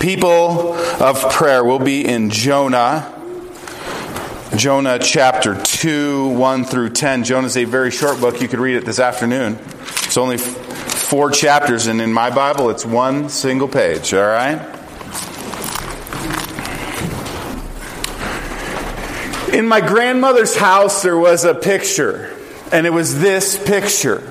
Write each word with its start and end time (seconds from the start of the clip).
People 0.00 0.72
of 0.98 1.30
prayer. 1.30 1.62
We'll 1.62 1.78
be 1.78 2.06
in 2.06 2.30
Jonah. 2.30 3.14
Jonah 4.56 4.98
chapter 4.98 5.60
2, 5.60 6.28
1 6.28 6.64
through 6.64 6.90
10. 6.90 7.24
Jonah 7.24 7.46
is 7.46 7.58
a 7.58 7.64
very 7.64 7.90
short 7.90 8.18
book. 8.18 8.40
You 8.40 8.48
could 8.48 8.60
read 8.60 8.76
it 8.76 8.86
this 8.86 8.98
afternoon. 8.98 9.58
It's 9.60 10.16
only 10.16 10.38
four 10.38 11.30
chapters, 11.30 11.86
and 11.86 12.00
in 12.00 12.14
my 12.14 12.30
Bible, 12.30 12.70
it's 12.70 12.86
one 12.86 13.28
single 13.28 13.68
page, 13.68 14.14
all 14.14 14.24
right? 14.24 14.58
In 19.52 19.68
my 19.68 19.82
grandmother's 19.82 20.56
house, 20.56 21.02
there 21.02 21.18
was 21.18 21.44
a 21.44 21.54
picture, 21.54 22.34
and 22.72 22.86
it 22.86 22.90
was 22.90 23.20
this 23.20 23.62
picture. 23.62 24.22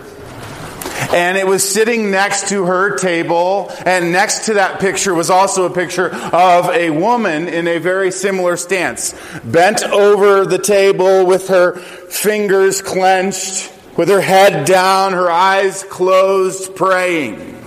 And 1.11 1.37
it 1.37 1.47
was 1.47 1.67
sitting 1.67 2.11
next 2.11 2.49
to 2.49 2.65
her 2.65 2.95
table, 2.95 3.71
and 3.83 4.11
next 4.11 4.45
to 4.45 4.55
that 4.55 4.79
picture 4.79 5.13
was 5.13 5.31
also 5.31 5.65
a 5.65 5.69
picture 5.69 6.13
of 6.13 6.69
a 6.69 6.91
woman 6.91 7.47
in 7.47 7.67
a 7.67 7.79
very 7.79 8.11
similar 8.11 8.57
stance, 8.57 9.15
bent 9.43 9.81
over 9.83 10.45
the 10.45 10.59
table 10.59 11.25
with 11.25 11.47
her 11.47 11.73
fingers 11.79 12.83
clenched, 12.83 13.73
with 13.97 14.09
her 14.09 14.21
head 14.21 14.67
down, 14.67 15.13
her 15.13 15.31
eyes 15.31 15.83
closed, 15.83 16.75
praying. 16.75 17.59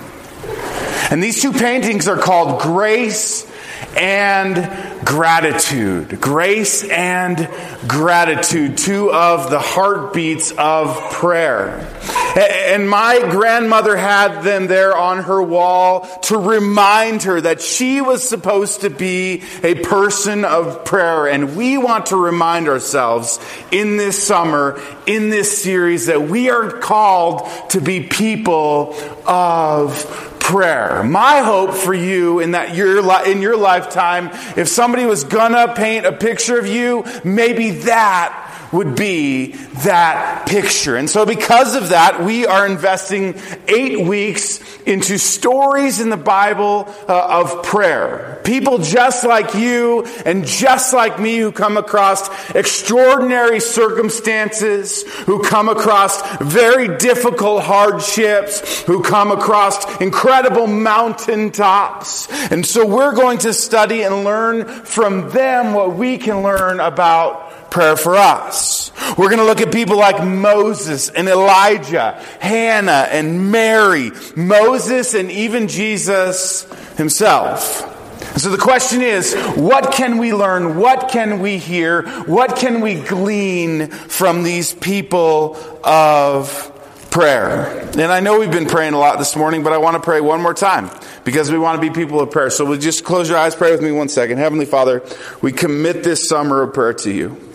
And 1.11 1.23
these 1.23 1.43
two 1.43 1.53
paintings 1.53 2.06
are 2.06 2.17
called 2.17 2.62
Grace 2.62 3.51
and 3.97 4.56
gratitude. 5.05 6.20
Grace 6.20 6.88
and 6.88 7.48
gratitude, 7.87 8.79
two 8.79 9.12
of 9.12 9.51
the 9.51 9.59
heartbeats 9.59 10.52
of 10.52 10.97
prayer. 11.12 11.88
And 12.37 12.88
my 12.88 13.19
grandmother 13.30 13.97
had 13.97 14.42
them 14.42 14.66
there 14.66 14.97
on 14.97 15.25
her 15.25 15.42
wall 15.42 16.06
to 16.23 16.38
remind 16.38 17.25
her 17.25 17.41
that 17.41 17.61
she 17.61 18.01
was 18.01 18.27
supposed 18.27 18.83
to 18.83 18.91
be 18.91 19.42
a 19.62 19.75
person 19.75 20.44
of 20.44 20.84
prayer. 20.84 21.27
And 21.27 21.56
we 21.56 21.77
want 21.77 22.06
to 22.06 22.16
remind 22.16 22.69
ourselves 22.69 23.39
in 23.70 23.97
this 23.97 24.27
summer, 24.27 24.81
in 25.06 25.28
this 25.28 25.62
series, 25.62 26.06
that 26.06 26.22
we 26.22 26.48
are 26.48 26.70
called 26.70 27.48
to 27.70 27.81
be 27.81 28.06
people 28.06 28.94
of 29.27 30.31
prayer. 30.53 31.03
My 31.03 31.39
hope 31.39 31.72
for 31.72 31.95
you 31.95 32.41
in 32.41 32.50
that 32.50 32.77
your 32.77 32.98
in 33.25 33.41
your 33.41 33.56
lifetime, 33.56 34.28
if 34.55 34.69
somebody 34.69 35.06
was 35.06 35.25
gonna 35.25 35.72
paint 35.75 36.05
a 36.05 36.12
picture 36.12 36.59
of 36.59 36.67
you, 36.67 37.06
maybe 37.25 37.70
that 37.70 38.42
would 38.73 38.97
be 38.97 39.53
that 39.84 40.47
picture. 40.47 40.97
And 40.97 41.09
so 41.09 41.27
because 41.27 41.77
of 41.77 41.91
that, 41.91 42.23
we 42.23 42.47
are 42.47 42.67
investing 42.67 43.39
eight 43.69 44.01
weeks 44.01 44.61
into 44.84 45.19
stories 45.19 46.01
in 46.01 46.09
the 46.09 46.17
Bible 46.17 46.93
uh, 47.09 47.43
of 47.43 47.62
prayer. 47.62 48.41
People 48.45 48.78
just 48.78 49.25
like 49.25 49.55
you 49.55 50.05
and 50.25 50.45
just 50.45 50.93
like 50.95 51.20
me 51.20 51.39
who 51.39 51.53
come 51.53 51.77
across 51.77 52.28
extraordinary 52.55 53.61
circumstances, 53.61 55.03
who 55.25 55.43
come 55.45 55.69
across 55.69 56.23
very 56.39 56.97
difficult 56.97 57.62
hardships, 57.62 58.83
who 58.83 59.03
come 59.03 59.31
across 59.31 60.00
incredible 60.00 60.67
mountaintops. 60.67 62.28
And 62.50 62.67
so 62.67 62.87
we're 62.87 63.15
going 63.15 63.39
to 63.41 63.53
study 63.53 64.03
and 64.03 64.25
learn 64.25 64.65
from 64.67 65.31
them 65.31 65.75
what 65.75 65.95
we 65.95 66.19
can 66.19 66.43
learn 66.43 66.81
about 66.81 67.52
prayer 67.73 67.97
for 67.97 68.15
us. 68.15 68.92
We're 69.17 69.31
going 69.31 69.39
to 69.39 69.47
look 69.47 69.62
at 69.62 69.73
people 69.73 69.97
like 69.97 70.23
Moses 70.23 71.09
and 71.09 71.27
Elijah, 71.27 72.23
Hannah 72.39 73.09
and 73.11 73.51
Mary, 73.51 74.12
Moses 74.37 75.15
and 75.15 75.31
even 75.31 75.69
Jesus 75.69 76.70
himself. 76.97 77.89
So 78.37 78.50
the 78.50 78.59
question 78.59 79.00
is, 79.00 79.34
what 79.56 79.93
can 79.93 80.19
we 80.19 80.34
learn? 80.34 80.77
What 80.77 81.11
can 81.11 81.41
we 81.41 81.56
hear? 81.59 82.03
What 82.25 82.56
can 82.56 82.83
we 82.83 82.95
glean 82.95 83.89
from 83.89 84.43
these 84.43 84.75
people 84.75 85.56
of 85.83 86.69
prayer? 87.10 87.89
And 87.93 88.12
I 88.12 88.21
know 88.21 88.39
we've 88.39 88.50
been 88.50 88.69
praying 88.69 88.93
a 88.93 88.99
lot 88.99 89.19
this 89.19 89.34
morning, 89.34 89.62
but 89.62 89.72
I 89.72 89.78
want 89.78 89.97
to 89.97 90.00
pray 90.00 90.21
one 90.21 90.43
more 90.43 90.54
time 90.54 90.91
because 91.25 91.50
we 91.50 91.59
want 91.59 91.81
to 91.81 91.89
be 91.89 91.93
people 91.93 92.21
of 92.21 92.31
prayer. 92.31 92.50
So 92.50 92.65
we'll 92.65 92.78
just 92.78 93.03
close 93.04 93.28
your 93.28 93.39
eyes, 93.39 93.54
pray 93.54 93.71
with 93.71 93.83
me 93.83 93.93
one 93.93 94.09
second. 94.09 94.39
Heavenly 94.39 94.66
Father, 94.66 95.03
we 95.41 95.53
commit 95.53 96.04
this 96.04 96.28
summer 96.28 96.62
of 96.62 96.75
prayer 96.75 96.94
to 96.94 97.10
you. 97.10 97.52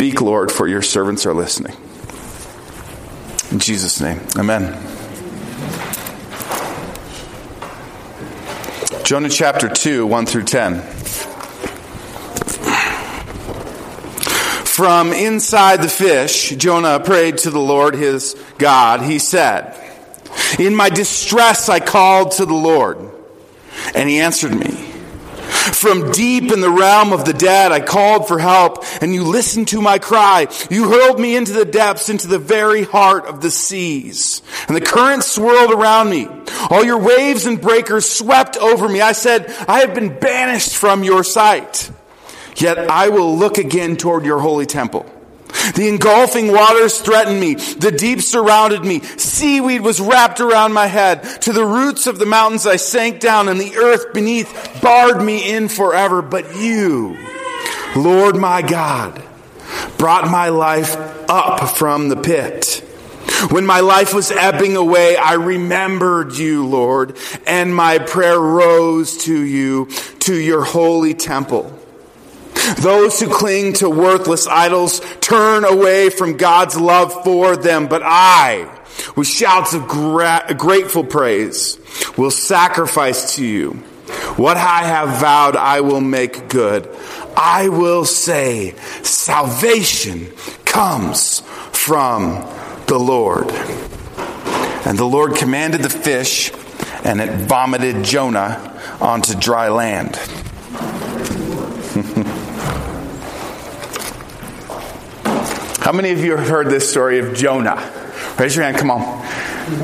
Speak, 0.00 0.22
Lord, 0.22 0.50
for 0.50 0.66
your 0.66 0.80
servants 0.80 1.26
are 1.26 1.34
listening. 1.34 1.76
In 3.52 3.58
Jesus' 3.58 4.00
name, 4.00 4.18
amen. 4.34 4.72
Jonah 9.04 9.28
chapter 9.28 9.68
2, 9.68 10.06
1 10.06 10.24
through 10.24 10.44
10. 10.44 10.80
From 14.64 15.12
inside 15.12 15.82
the 15.82 15.90
fish, 15.90 16.48
Jonah 16.56 16.98
prayed 17.00 17.36
to 17.36 17.50
the 17.50 17.60
Lord 17.60 17.94
his 17.94 18.42
God. 18.56 19.02
He 19.02 19.18
said, 19.18 19.76
In 20.58 20.74
my 20.74 20.88
distress 20.88 21.68
I 21.68 21.78
called 21.78 22.32
to 22.32 22.46
the 22.46 22.54
Lord, 22.54 22.96
and 23.94 24.08
he 24.08 24.20
answered 24.20 24.54
me. 24.54 24.89
From 25.60 26.10
deep 26.12 26.50
in 26.52 26.60
the 26.60 26.70
realm 26.70 27.12
of 27.12 27.24
the 27.24 27.32
dead, 27.32 27.70
I 27.72 27.80
called 27.80 28.26
for 28.26 28.38
help, 28.38 28.84
and 29.00 29.14
you 29.14 29.24
listened 29.24 29.68
to 29.68 29.80
my 29.80 29.98
cry. 29.98 30.46
You 30.70 30.88
hurled 30.88 31.20
me 31.20 31.36
into 31.36 31.52
the 31.52 31.64
depths, 31.64 32.08
into 32.08 32.28
the 32.28 32.38
very 32.38 32.82
heart 32.82 33.26
of 33.26 33.40
the 33.40 33.50
seas. 33.50 34.42
And 34.68 34.76
the 34.76 34.80
current 34.80 35.22
swirled 35.22 35.72
around 35.72 36.10
me. 36.10 36.28
All 36.70 36.84
your 36.84 36.98
waves 36.98 37.46
and 37.46 37.60
breakers 37.60 38.10
swept 38.10 38.56
over 38.56 38.88
me. 38.88 39.00
I 39.00 39.12
said, 39.12 39.46
I 39.68 39.80
have 39.80 39.94
been 39.94 40.18
banished 40.18 40.76
from 40.76 41.04
your 41.04 41.24
sight. 41.24 41.90
Yet 42.56 42.78
I 42.78 43.08
will 43.08 43.36
look 43.36 43.58
again 43.58 43.96
toward 43.96 44.24
your 44.24 44.40
holy 44.40 44.66
temple. 44.66 45.06
The 45.74 45.88
engulfing 45.88 46.52
waters 46.52 46.98
threatened 47.00 47.40
me. 47.40 47.54
The 47.54 47.92
deep 47.92 48.22
surrounded 48.22 48.84
me. 48.84 49.00
Seaweed 49.00 49.82
was 49.82 50.00
wrapped 50.00 50.40
around 50.40 50.72
my 50.72 50.86
head. 50.86 51.22
To 51.42 51.52
the 51.52 51.64
roots 51.64 52.06
of 52.06 52.18
the 52.18 52.26
mountains 52.26 52.66
I 52.66 52.76
sank 52.76 53.20
down 53.20 53.48
and 53.48 53.60
the 53.60 53.76
earth 53.76 54.12
beneath 54.12 54.80
barred 54.82 55.22
me 55.22 55.52
in 55.52 55.68
forever. 55.68 56.22
But 56.22 56.56
you, 56.56 57.16
Lord 57.96 58.36
my 58.36 58.62
God, 58.62 59.22
brought 59.98 60.30
my 60.30 60.48
life 60.48 60.96
up 61.28 61.76
from 61.76 62.08
the 62.08 62.16
pit. 62.16 62.86
When 63.50 63.64
my 63.64 63.80
life 63.80 64.12
was 64.12 64.30
ebbing 64.30 64.76
away, 64.76 65.16
I 65.16 65.34
remembered 65.34 66.34
you, 66.34 66.66
Lord, 66.66 67.16
and 67.46 67.74
my 67.74 67.98
prayer 67.98 68.38
rose 68.38 69.24
to 69.24 69.38
you, 69.38 69.86
to 70.20 70.34
your 70.34 70.64
holy 70.64 71.14
temple. 71.14 71.79
Those 72.78 73.20
who 73.20 73.28
cling 73.28 73.74
to 73.74 73.90
worthless 73.90 74.46
idols 74.46 75.00
turn 75.20 75.64
away 75.64 76.10
from 76.10 76.36
God's 76.36 76.78
love 76.78 77.24
for 77.24 77.56
them, 77.56 77.88
but 77.88 78.02
I, 78.04 78.68
with 79.16 79.26
shouts 79.26 79.74
of 79.74 79.88
gra- 79.88 80.54
grateful 80.56 81.04
praise, 81.04 81.78
will 82.16 82.30
sacrifice 82.30 83.36
to 83.36 83.44
you. 83.44 83.72
What 84.36 84.56
I 84.56 84.82
have 84.84 85.20
vowed, 85.20 85.56
I 85.56 85.80
will 85.82 86.00
make 86.00 86.48
good. 86.48 86.88
I 87.36 87.68
will 87.68 88.04
say, 88.04 88.74
salvation 89.02 90.32
comes 90.64 91.40
from 91.72 92.46
the 92.86 92.98
Lord. 92.98 93.50
And 94.84 94.98
the 94.98 95.04
Lord 95.04 95.36
commanded 95.36 95.82
the 95.82 95.90
fish, 95.90 96.52
and 97.04 97.20
it 97.20 97.46
vomited 97.46 98.04
Jonah 98.04 98.80
onto 99.00 99.38
dry 99.38 99.68
land. 99.68 100.18
How 105.90 105.96
many 105.96 106.12
of 106.12 106.20
you 106.20 106.36
have 106.36 106.46
heard 106.46 106.68
this 106.68 106.88
story 106.88 107.18
of 107.18 107.34
Jonah? 107.34 107.74
Raise 108.38 108.54
your 108.54 108.64
hand. 108.64 108.76
Come 108.76 108.92
on. 108.92 109.02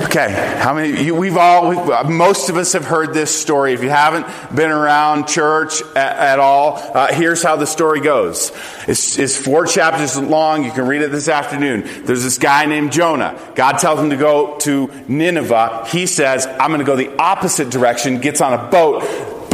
Okay. 0.04 0.30
How 0.60 0.72
many? 0.72 1.02
You, 1.02 1.16
we've 1.16 1.36
all. 1.36 1.68
We've, 1.68 1.78
uh, 1.80 2.04
most 2.04 2.48
of 2.48 2.56
us 2.56 2.74
have 2.74 2.84
heard 2.84 3.12
this 3.12 3.34
story. 3.34 3.72
If 3.72 3.82
you 3.82 3.90
haven't 3.90 4.24
been 4.54 4.70
around 4.70 5.26
church 5.26 5.82
at, 5.96 6.16
at 6.16 6.38
all, 6.38 6.76
uh, 6.76 7.12
here's 7.12 7.42
how 7.42 7.56
the 7.56 7.66
story 7.66 8.00
goes. 8.00 8.52
It's, 8.86 9.18
it's 9.18 9.36
four 9.36 9.66
chapters 9.66 10.16
long. 10.16 10.62
You 10.62 10.70
can 10.70 10.86
read 10.86 11.02
it 11.02 11.10
this 11.10 11.26
afternoon. 11.26 12.04
There's 12.04 12.22
this 12.22 12.38
guy 12.38 12.66
named 12.66 12.92
Jonah. 12.92 13.36
God 13.56 13.78
tells 13.78 13.98
him 13.98 14.10
to 14.10 14.16
go 14.16 14.58
to 14.58 14.88
Nineveh. 15.08 15.88
He 15.88 16.06
says, 16.06 16.46
"I'm 16.46 16.68
going 16.68 16.78
to 16.78 16.84
go 16.84 16.94
the 16.94 17.16
opposite 17.16 17.68
direction." 17.68 18.20
Gets 18.20 18.40
on 18.40 18.52
a 18.52 18.70
boat 18.70 19.02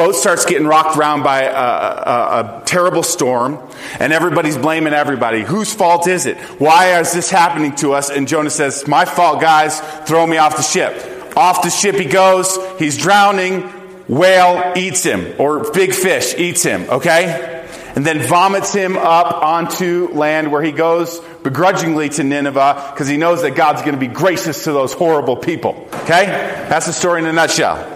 boat 0.03 0.17
starts 0.17 0.45
getting 0.47 0.67
rocked 0.67 0.97
around 0.97 1.23
by 1.23 1.43
a, 1.43 1.53
a, 1.53 2.61
a, 2.61 2.63
terrible 2.65 3.05
storm, 3.05 3.57
and 4.01 4.13
everybody's 4.13 4.59
blaming 4.59 4.93
everybody. 4.93 5.43
Whose 5.43 5.73
fault 5.73 6.09
is 6.09 6.27
it? 6.27 6.39
Why 6.59 6.99
is 6.99 7.13
this 7.13 7.31
happening 7.31 7.77
to 7.77 7.93
us? 7.93 8.11
And 8.11 8.27
Jonah 8.27 8.51
says, 8.51 8.89
My 8.89 9.05
fault, 9.05 9.41
guys. 9.41 9.81
Throw 10.09 10.27
me 10.27 10.39
off 10.39 10.57
the 10.57 10.63
ship. 10.63 11.37
Off 11.37 11.63
the 11.63 11.71
ship 11.71 11.95
he 11.95 12.07
goes. 12.07 12.59
He's 12.81 12.99
drowning. 12.99 13.63
Whale 14.09 14.73
eats 14.77 15.05
him, 15.05 15.37
or 15.39 15.71
big 15.71 15.95
fish 15.95 16.35
eats 16.37 16.65
him, 16.65 16.83
okay? 16.91 17.65
And 17.95 18.05
then 18.05 18.27
vomits 18.27 18.73
him 18.73 18.97
up 18.97 19.43
onto 19.43 20.09
land 20.13 20.51
where 20.51 20.63
he 20.63 20.73
goes 20.73 21.21
begrudgingly 21.45 22.09
to 22.11 22.25
Nineveh 22.25 22.91
because 22.93 23.07
he 23.07 23.17
knows 23.17 23.43
that 23.43 23.55
God's 23.55 23.83
going 23.83 23.95
to 23.95 24.01
be 24.01 24.09
gracious 24.09 24.65
to 24.65 24.73
those 24.73 24.93
horrible 24.93 25.37
people, 25.37 25.89
okay? 25.95 26.27
That's 26.69 26.87
the 26.87 26.93
story 26.93 27.21
in 27.21 27.27
a 27.27 27.33
nutshell. 27.33 27.92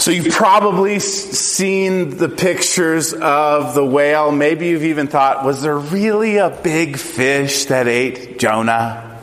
So 0.00 0.10
you've 0.12 0.32
probably 0.32 0.98
seen 0.98 2.16
the 2.16 2.30
pictures 2.30 3.12
of 3.12 3.74
the 3.74 3.84
whale. 3.84 4.32
Maybe 4.32 4.68
you've 4.68 4.84
even 4.84 5.08
thought, 5.08 5.44
was 5.44 5.60
there 5.60 5.76
really 5.76 6.38
a 6.38 6.48
big 6.48 6.96
fish 6.96 7.66
that 7.66 7.86
ate 7.86 8.38
Jonah? 8.38 9.20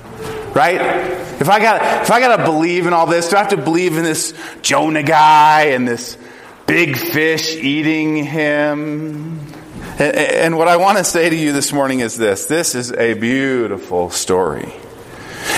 Right? 0.54 0.80
If 1.42 1.50
I 1.50 1.60
got 1.60 2.04
if 2.04 2.12
I 2.12 2.20
got 2.20 2.38
to 2.38 2.44
believe 2.44 2.86
in 2.86 2.94
all 2.94 3.08
this, 3.08 3.30
do 3.30 3.38
I 3.38 3.40
have 3.40 3.50
to 3.50 3.58
believe 3.58 3.98
in 3.98 4.04
this 4.04 4.36
Jonah 4.62 5.02
guy 5.02 5.70
and 5.70 5.88
this 5.88 6.16
big 6.68 6.96
fish 6.96 7.56
eating 7.56 8.24
him? 8.24 9.40
And, 9.98 10.16
and 10.16 10.58
what 10.60 10.68
I 10.68 10.78
want 10.78 11.00
to 11.00 11.04
say 11.04 11.28
to 11.28 11.36
you 11.36 11.54
this 11.54 11.74
morning 11.74 12.02
is 12.02 12.18
this: 12.18 12.46
this 12.46 12.76
is 12.76 12.92
a 12.92 13.16
beautiful 13.16 14.12
story. 14.12 14.72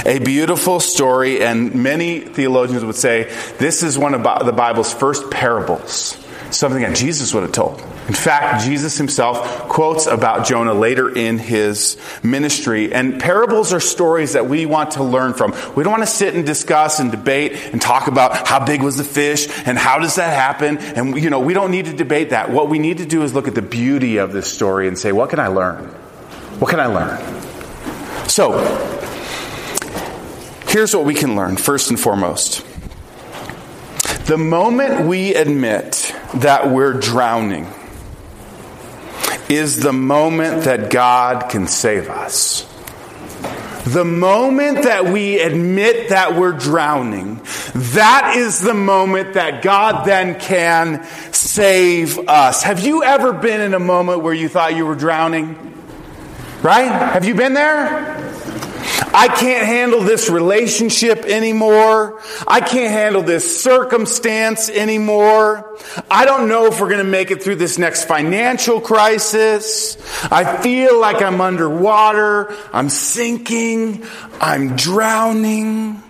A 0.05 0.19
beautiful 0.19 0.79
story, 0.79 1.43
and 1.43 1.75
many 1.75 2.19
theologians 2.19 2.85
would 2.85 2.95
say 2.95 3.23
this 3.57 3.83
is 3.83 3.97
one 3.97 4.13
of 4.13 4.23
the 4.45 4.53
Bible's 4.53 4.93
first 4.93 5.29
parables, 5.29 6.17
something 6.51 6.81
that 6.81 6.95
Jesus 6.95 7.33
would 7.33 7.43
have 7.43 7.51
told. 7.51 7.81
In 8.07 8.15
fact, 8.15 8.63
Jesus 8.63 8.97
himself 8.97 9.69
quotes 9.69 10.07
about 10.07 10.47
Jonah 10.47 10.73
later 10.73 11.15
in 11.15 11.37
his 11.37 11.95
ministry. 12.23 12.91
And 12.91 13.21
parables 13.21 13.71
are 13.71 13.79
stories 13.79 14.33
that 14.33 14.47
we 14.47 14.65
want 14.65 14.91
to 14.91 15.03
learn 15.03 15.35
from. 15.35 15.51
We 15.75 15.83
don't 15.83 15.91
want 15.91 16.01
to 16.01 16.09
sit 16.09 16.33
and 16.33 16.43
discuss 16.43 16.99
and 16.99 17.11
debate 17.11 17.53
and 17.71 17.79
talk 17.79 18.07
about 18.07 18.47
how 18.47 18.65
big 18.65 18.81
was 18.81 18.97
the 18.97 19.03
fish 19.03 19.47
and 19.67 19.77
how 19.77 19.99
does 19.99 20.15
that 20.15 20.33
happen. 20.33 20.79
And, 20.79 21.21
you 21.21 21.29
know, 21.29 21.39
we 21.39 21.53
don't 21.53 21.69
need 21.69 21.85
to 21.85 21.93
debate 21.93 22.31
that. 22.31 22.49
What 22.49 22.67
we 22.67 22.79
need 22.79 22.97
to 22.97 23.05
do 23.05 23.21
is 23.21 23.35
look 23.35 23.47
at 23.47 23.53
the 23.53 23.61
beauty 23.61 24.17
of 24.17 24.33
this 24.33 24.51
story 24.51 24.87
and 24.87 24.97
say, 24.97 25.11
what 25.11 25.29
can 25.29 25.39
I 25.39 25.49
learn? 25.49 25.85
What 26.57 26.71
can 26.71 26.79
I 26.79 26.87
learn? 26.87 27.19
So, 28.27 28.53
Here's 30.69 30.95
what 30.95 31.03
we 31.03 31.15
can 31.15 31.35
learn 31.35 31.57
first 31.57 31.89
and 31.89 31.99
foremost. 31.99 32.63
The 34.27 34.37
moment 34.37 35.07
we 35.07 35.33
admit 35.33 36.13
that 36.35 36.69
we're 36.69 36.93
drowning 36.93 37.65
is 39.49 39.79
the 39.79 39.91
moment 39.91 40.65
that 40.65 40.91
God 40.91 41.49
can 41.49 41.65
save 41.65 42.07
us. 42.07 42.67
The 43.85 44.05
moment 44.05 44.83
that 44.83 45.05
we 45.05 45.39
admit 45.39 46.09
that 46.09 46.35
we're 46.35 46.51
drowning, 46.51 47.41
that 47.73 48.35
is 48.37 48.61
the 48.61 48.75
moment 48.75 49.33
that 49.33 49.63
God 49.63 50.05
then 50.05 50.39
can 50.39 51.03
save 51.33 52.19
us. 52.29 52.61
Have 52.61 52.81
you 52.81 53.03
ever 53.03 53.33
been 53.33 53.61
in 53.61 53.73
a 53.73 53.79
moment 53.79 54.21
where 54.21 54.35
you 54.35 54.47
thought 54.47 54.75
you 54.75 54.85
were 54.85 54.93
drowning? 54.93 55.55
Right? 56.61 56.91
Have 56.91 57.25
you 57.25 57.33
been 57.33 57.55
there? 57.55 58.18
I 59.13 59.27
can't 59.27 59.65
handle 59.65 60.01
this 60.01 60.29
relationship 60.29 61.19
anymore. 61.25 62.21
I 62.47 62.59
can't 62.59 62.91
handle 62.91 63.21
this 63.21 63.61
circumstance 63.63 64.69
anymore. 64.69 65.77
I 66.09 66.25
don't 66.25 66.47
know 66.47 66.67
if 66.67 66.79
we're 66.79 66.89
going 66.89 67.03
to 67.03 67.09
make 67.09 67.31
it 67.31 67.41
through 67.41 67.55
this 67.55 67.77
next 67.77 68.05
financial 68.05 68.81
crisis. 68.81 69.97
I 70.31 70.61
feel 70.61 70.99
like 70.99 71.21
I'm 71.21 71.41
underwater. 71.41 72.55
I'm 72.73 72.89
sinking. 72.89 74.05
I'm 74.39 74.75
drowning. 74.75 76.03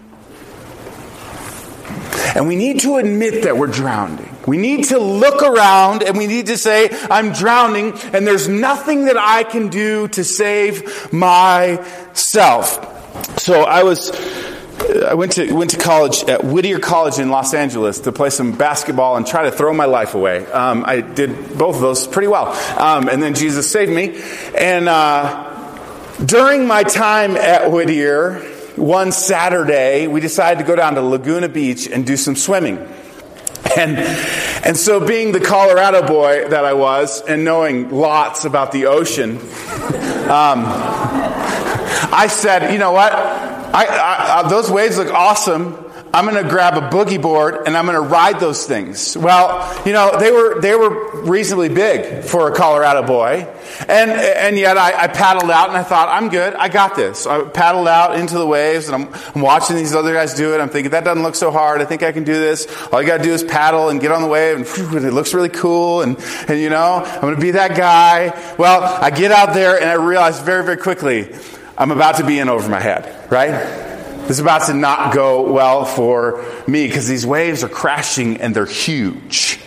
And 2.36 2.48
we 2.48 2.56
need 2.56 2.82
to 2.82 2.98
admit 2.98 3.44
that 3.44 3.58
we're 3.58 3.68
drowning. 3.68 4.29
We 4.50 4.58
need 4.58 4.86
to 4.86 4.98
look 4.98 5.44
around 5.44 6.02
and 6.02 6.18
we 6.18 6.26
need 6.26 6.48
to 6.48 6.58
say, 6.58 6.90
I'm 7.12 7.34
drowning 7.34 7.94
and 8.14 8.26
there's 8.26 8.50
nothing 8.50 9.06
that 9.06 9.16
I 9.16 9.44
can 9.44 9.68
do 9.68 10.08
to 10.08 10.24
save 10.24 11.14
myself. 11.14 12.68
So 13.40 13.62
I 13.62 13.84
was, 13.84 14.10
I 15.06 15.14
went 15.14 15.34
to, 15.34 15.54
went 15.54 15.70
to 15.70 15.78
college 15.78 16.24
at 16.24 16.44
Whittier 16.44 16.80
College 16.80 17.20
in 17.20 17.30
Los 17.30 17.54
Angeles 17.54 18.00
to 18.00 18.12
play 18.12 18.32
some 18.32 18.58
basketball 18.58 19.18
and 19.18 19.28
try 19.28 19.44
to 19.44 19.52
throw 19.52 19.72
my 19.72 19.86
life 19.86 20.16
away. 20.16 20.48
Um, 20.48 20.84
I 20.84 21.02
did 21.02 21.56
both 21.56 21.76
of 21.76 21.82
those 21.82 22.08
pretty 22.08 22.28
well. 22.28 22.48
Um, 22.82 23.08
and 23.08 23.22
then 23.22 23.36
Jesus 23.36 23.70
saved 23.72 23.92
me. 23.92 24.20
And 24.58 24.90
uh, 24.90 26.26
during 26.26 26.66
my 26.66 26.82
time 26.82 27.38
at 27.38 27.72
Whittier, 27.72 28.40
one 28.78 29.12
Saturday, 29.12 30.08
we 30.08 30.22
decided 30.22 30.60
to 30.60 30.66
go 30.66 30.76
down 30.76 30.96
to 30.96 31.02
Laguna 31.04 31.50
Beach 31.50 31.88
and 31.88 32.04
do 32.04 32.18
some 32.18 32.36
swimming. 32.36 32.84
And, 33.78 33.98
and 34.66 34.76
so, 34.76 35.06
being 35.06 35.32
the 35.32 35.40
Colorado 35.40 36.06
boy 36.06 36.50
that 36.50 36.66
I 36.66 36.74
was, 36.74 37.22
and 37.22 37.44
knowing 37.44 37.92
lots 37.92 38.46
about 38.46 38.72
the 38.72 38.88
ocean, 38.88 39.38
um, 39.38 40.66
I 42.12 42.28
said, 42.30 42.74
you 42.74 42.80
know 42.80 42.92
what? 42.92 43.59
I, 43.74 44.42
I, 44.46 44.50
those 44.50 44.70
waves 44.70 44.98
look 44.98 45.14
awesome. 45.14 45.86
I'm 46.12 46.26
going 46.26 46.44
to 46.44 46.50
grab 46.50 46.76
a 46.76 46.90
boogie 46.90 47.22
board 47.22 47.68
and 47.68 47.78
I'm 47.78 47.86
going 47.86 47.96
to 47.96 48.02
ride 48.02 48.40
those 48.40 48.66
things. 48.66 49.16
Well, 49.16 49.80
you 49.86 49.94
know, 49.94 50.18
they 50.20 50.32
were, 50.32 50.60
they 50.60 50.74
were 50.74 51.22
reasonably 51.22 51.70
big 51.70 52.24
for 52.24 52.52
a 52.52 52.56
Colorado 52.56 53.06
boy. 53.06 53.48
And, 53.88 54.10
and 54.10 54.58
yet 54.58 54.76
I, 54.76 55.04
I 55.04 55.08
paddled 55.08 55.52
out 55.52 55.70
and 55.70 55.78
I 55.78 55.84
thought, 55.84 56.10
I'm 56.10 56.30
good. 56.30 56.56
I 56.56 56.68
got 56.68 56.96
this. 56.96 57.28
I 57.28 57.44
paddled 57.44 57.88
out 57.88 58.20
into 58.20 58.40
the 58.40 58.48
waves 58.48 58.90
and 58.90 58.96
I'm, 58.96 59.14
I'm 59.36 59.42
watching 59.42 59.76
these 59.76 59.94
other 59.94 60.14
guys 60.14 60.34
do 60.34 60.56
it. 60.56 60.62
I'm 60.62 60.70
thinking, 60.70 60.92
that 60.92 61.04
doesn't 61.04 61.22
look 61.22 61.36
so 61.36 61.52
hard. 61.52 61.80
I 61.80 61.86
think 61.86 62.02
I 62.02 62.12
can 62.12 62.24
do 62.24 62.34
this. 62.34 62.68
All 62.92 63.00
you 63.00 63.08
got 63.08 63.18
to 63.18 63.24
do 63.24 63.34
is 63.34 63.44
paddle 63.44 63.90
and 63.90 64.02
get 64.02 64.12
on 64.12 64.24
the 64.24 64.28
wave 64.28 64.58
and, 64.58 64.66
whew, 64.66 64.98
it 64.98 65.14
looks 65.14 65.36
really 65.36 65.50
cool. 65.50 66.02
And, 66.02 66.18
and 66.48 66.60
you 66.60 66.72
know, 66.72 67.04
I'm 67.06 67.22
going 67.22 67.36
to 67.36 67.42
be 67.42 67.52
that 67.52 67.78
guy. 67.78 68.30
Well, 68.58 68.82
I 68.82 69.12
get 69.12 69.32
out 69.32 69.54
there 69.54 69.80
and 69.80 69.88
I 69.88 69.94
realize 69.94 70.40
very, 70.40 70.64
very 70.64 70.78
quickly, 70.78 71.36
I'm 71.80 71.92
about 71.92 72.18
to 72.18 72.26
be 72.26 72.40
in 72.40 72.50
over 72.50 72.68
my 72.68 72.82
head, 72.82 73.32
right? 73.32 73.99
This 74.30 74.38
is 74.38 74.42
about 74.42 74.68
to 74.68 74.76
not 74.76 75.12
go 75.12 75.52
well 75.52 75.86
for 75.86 76.46
me 76.68 76.86
because 76.86 77.08
these 77.08 77.26
waves 77.26 77.64
are 77.64 77.68
crashing 77.68 78.38
and 78.38 78.56
they're 78.56 78.68
huge. 78.68 79.60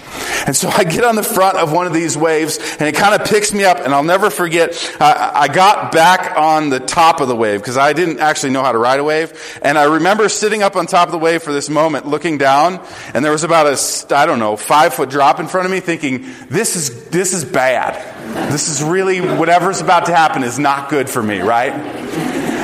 And 0.47 0.55
so 0.55 0.69
I 0.69 0.85
get 0.85 1.03
on 1.03 1.17
the 1.17 1.25
front 1.25 1.59
of 1.59 1.73
one 1.73 1.89
of 1.89 1.93
these 1.93 2.17
waves 2.17 2.61
and 2.79 2.83
it 2.83 2.95
kind 2.95 3.21
of 3.21 3.27
picks 3.27 3.53
me 3.53 3.65
up 3.65 3.79
and 3.79 3.93
I'll 3.93 4.05
never 4.05 4.31
forget, 4.31 4.71
uh, 5.01 5.33
I 5.35 5.49
got 5.49 5.91
back 5.91 6.37
on 6.37 6.71
the 6.71 6.79
top 6.79 7.21
of 7.21 7.27
the 7.27 7.35
wave 7.35 7.59
because 7.59 7.77
I 7.77 7.93
didn't 7.93 8.21
actually 8.21 8.53
know 8.53 8.63
how 8.63 8.71
to 8.71 8.79
ride 8.79 9.01
a 9.01 9.05
wave. 9.05 9.59
And 9.63 9.77
I 9.77 9.95
remember 9.95 10.29
sitting 10.29 10.63
up 10.63 10.77
on 10.77 10.87
top 10.87 11.09
of 11.09 11.13
the 11.13 11.19
wave 11.19 11.43
for 11.43 11.53
this 11.53 11.69
moment, 11.69 12.07
looking 12.07 12.39
down 12.39 12.87
and 13.15 13.25
there 13.25 13.33
was 13.33 13.43
about 13.43 13.67
a, 13.67 14.15
I 14.15 14.27
don't 14.27 14.39
know, 14.39 14.55
five 14.55 14.95
foot 14.95 15.11
drop 15.11 15.41
in 15.41 15.49
front 15.49 15.67
of 15.67 15.73
me 15.73 15.81
thinking, 15.81 16.25
this 16.49 16.77
is, 16.77 17.09
this 17.09 17.35
is 17.35 17.45
bad. 17.45 18.53
This 18.53 18.69
is 18.69 18.81
really, 18.81 19.21
whatever's 19.21 19.81
about 19.81 20.07
to 20.07 20.15
happen 20.15 20.45
is 20.45 20.61
not 20.61 20.89
good 20.89 21.11
for 21.11 21.21
me, 21.21 21.41
right? 21.41 21.73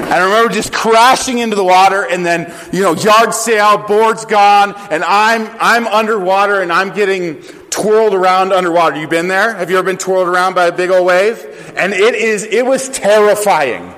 And 0.09 0.15
I 0.15 0.25
remember 0.25 0.55
just 0.55 0.73
crashing 0.73 1.37
into 1.37 1.55
the 1.55 1.65
water 1.65 2.03
and 2.03 2.25
then, 2.25 2.51
you 2.73 2.81
know, 2.81 2.95
yard 2.95 3.35
sale, 3.35 3.77
board's 3.77 4.25
gone, 4.25 4.75
and 4.91 5.05
I'm, 5.05 5.47
I'm 5.61 5.87
underwater 5.87 6.63
and 6.63 6.73
I'm 6.73 6.95
getting 6.95 7.43
twirled 7.69 8.15
around 8.15 8.55
underwater. 8.55 8.99
You 8.99 9.07
been 9.07 9.29
there? 9.29 9.53
Have 9.53 9.71
you 9.71 9.77
ever 9.77 9.85
been 9.85 9.99
twirled 9.99 10.27
around 10.27 10.55
by 10.55 10.69
a 10.69 10.73
big 10.73 10.89
old 10.89 11.05
wave? 11.05 11.45
And 11.77 11.93
it 11.93 12.15
is, 12.15 12.45
it 12.45 12.65
was 12.65 12.89
terrifying. 12.89 13.93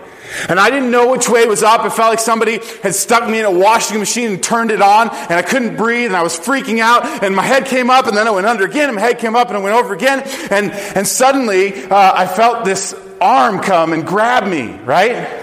And 0.49 0.59
I 0.59 0.69
didn't 0.69 0.91
know 0.91 1.13
which 1.13 1.29
way 1.29 1.47
was 1.47 1.63
up. 1.63 1.85
It 1.85 1.91
felt 1.91 2.11
like 2.11 2.19
somebody 2.19 2.59
had 2.83 2.93
stuck 2.93 3.31
me 3.31 3.39
in 3.39 3.45
a 3.45 3.51
washing 3.53 4.01
machine 4.01 4.33
and 4.33 4.43
turned 4.43 4.73
it 4.73 4.83
on, 4.83 5.11
and 5.11 5.33
I 5.33 5.43
couldn't 5.43 5.77
breathe, 5.77 6.07
and 6.07 6.17
I 6.17 6.25
was 6.25 6.37
freaking 6.37 6.81
out, 6.81 7.23
and 7.23 7.37
my 7.37 7.45
head 7.45 7.67
came 7.67 7.89
up, 7.89 8.09
and 8.09 8.17
then 8.17 8.27
I 8.27 8.33
went 8.33 8.49
under 8.49 8.65
again, 8.65 8.89
and 8.89 8.97
my 8.97 9.03
head 9.03 9.21
came 9.21 9.37
up, 9.37 9.47
and 9.47 9.57
I 9.57 9.61
went 9.61 9.77
over 9.77 9.95
again, 9.95 10.23
and, 10.51 10.73
and 10.73 11.07
suddenly 11.07 11.85
uh, 11.85 12.13
I 12.15 12.27
felt 12.27 12.65
this 12.65 12.97
arm 13.21 13.61
come 13.61 13.93
and 13.93 14.05
grab 14.05 14.49
me, 14.49 14.73
right? 14.85 15.40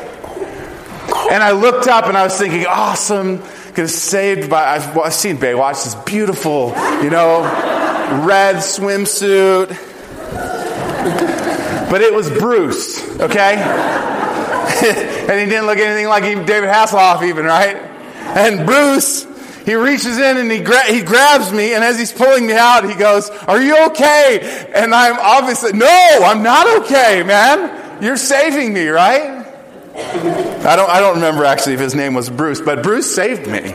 And 1.32 1.44
I 1.44 1.52
looked 1.52 1.88
up 1.88 2.06
and 2.06 2.18
I 2.18 2.24
was 2.24 2.38
thinking, 2.38 2.66
awesome, 2.66 3.42
because 3.68 3.96
saved 3.96 4.50
by, 4.50 4.76
I've, 4.76 4.98
I've 4.98 5.14
seen 5.14 5.38
Baywatch, 5.38 5.84
this 5.84 5.96
beautiful, 6.04 6.70
you 7.02 7.10
know, 7.10 7.42
red 8.26 8.58
swimsuit. 8.58 9.70
But 11.90 12.02
it 12.02 12.14
was 12.14 12.30
Bruce, 12.30 13.02
okay? 13.20 13.56
and 14.84 15.40
he 15.40 15.46
didn't 15.46 15.66
look 15.66 15.78
anything 15.78 16.08
like 16.08 16.24
David 16.24 16.70
Hasselhoff, 16.70 17.24
even, 17.24 17.46
right? 17.46 17.78
And 17.78 18.66
Bruce, 18.66 19.26
he 19.66 19.76
reaches 19.76 20.18
in 20.18 20.38
and 20.38 20.52
he, 20.52 20.60
gra- 20.60 20.92
he 20.92 21.02
grabs 21.02 21.52
me, 21.52 21.74
and 21.74 21.84
as 21.84 21.98
he's 21.98 22.12
pulling 22.12 22.46
me 22.46 22.54
out, 22.54 22.88
he 22.88 22.96
goes, 22.96 23.30
Are 23.30 23.62
you 23.62 23.86
okay? 23.88 24.70
And 24.74 24.94
I'm 24.94 25.18
obviously, 25.20 25.74
No, 25.74 26.20
I'm 26.24 26.44
not 26.44 26.84
okay, 26.84 27.24
man. 27.24 28.04
You're 28.04 28.18
saving 28.18 28.74
me, 28.74 28.88
right? 28.88 29.47
I 30.00 30.75
don't, 30.75 30.89
I 30.89 31.00
don't 31.00 31.16
remember 31.16 31.44
actually 31.44 31.74
if 31.74 31.80
his 31.80 31.96
name 31.96 32.13
was 32.13 32.30
Bruce, 32.30 32.62
but 32.62 32.84
Bruce 32.84 33.13
saved 33.13 33.48
me. 33.48 33.74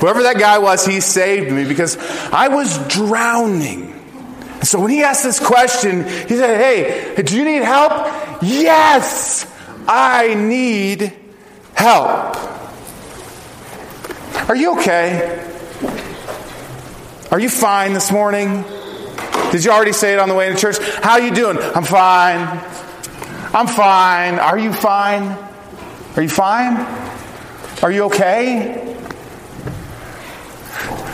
Whoever 0.00 0.22
that 0.22 0.38
guy 0.38 0.58
was, 0.58 0.86
he 0.86 1.00
saved 1.00 1.52
me 1.52 1.64
because 1.64 1.98
I 2.32 2.48
was 2.48 2.78
drowning. 2.88 3.94
So 4.62 4.80
when 4.80 4.90
he 4.90 5.02
asked 5.02 5.24
this 5.24 5.38
question, 5.38 6.04
he 6.04 6.36
said, 6.36 6.58
Hey, 6.58 7.22
do 7.22 7.36
you 7.36 7.44
need 7.44 7.62
help? 7.62 7.92
Yes, 8.42 9.46
I 9.86 10.34
need 10.34 11.12
help. 11.74 12.36
Are 14.48 14.56
you 14.56 14.78
okay? 14.78 15.44
Are 17.30 17.38
you 17.38 17.50
fine 17.50 17.92
this 17.92 18.10
morning? 18.10 18.64
Did 19.52 19.64
you 19.64 19.70
already 19.70 19.92
say 19.92 20.14
it 20.14 20.18
on 20.18 20.30
the 20.30 20.34
way 20.34 20.48
to 20.48 20.56
church? 20.56 20.78
How 21.02 21.12
are 21.12 21.20
you 21.20 21.34
doing? 21.34 21.58
I'm 21.58 21.84
fine. 21.84 22.40
I'm 23.54 23.66
fine. 23.66 24.38
Are 24.38 24.58
you 24.58 24.72
fine? 24.72 25.47
Are 26.18 26.22
you 26.22 26.28
fine? 26.28 26.76
Are 27.80 27.92
you 27.92 28.06
okay? 28.06 28.96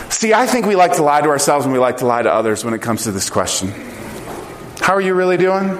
See, 0.09 0.33
I 0.33 0.47
think 0.47 0.65
we 0.65 0.75
like 0.75 0.93
to 0.93 1.03
lie 1.03 1.21
to 1.21 1.29
ourselves 1.29 1.63
and 1.63 1.71
we 1.71 1.77
like 1.77 1.97
to 1.97 2.07
lie 2.07 2.23
to 2.23 2.33
others 2.33 2.65
when 2.65 2.73
it 2.73 2.81
comes 2.81 3.03
to 3.03 3.11
this 3.11 3.29
question. 3.29 3.67
How 4.79 4.95
are 4.95 5.01
you 5.01 5.13
really 5.13 5.37
doing? 5.37 5.77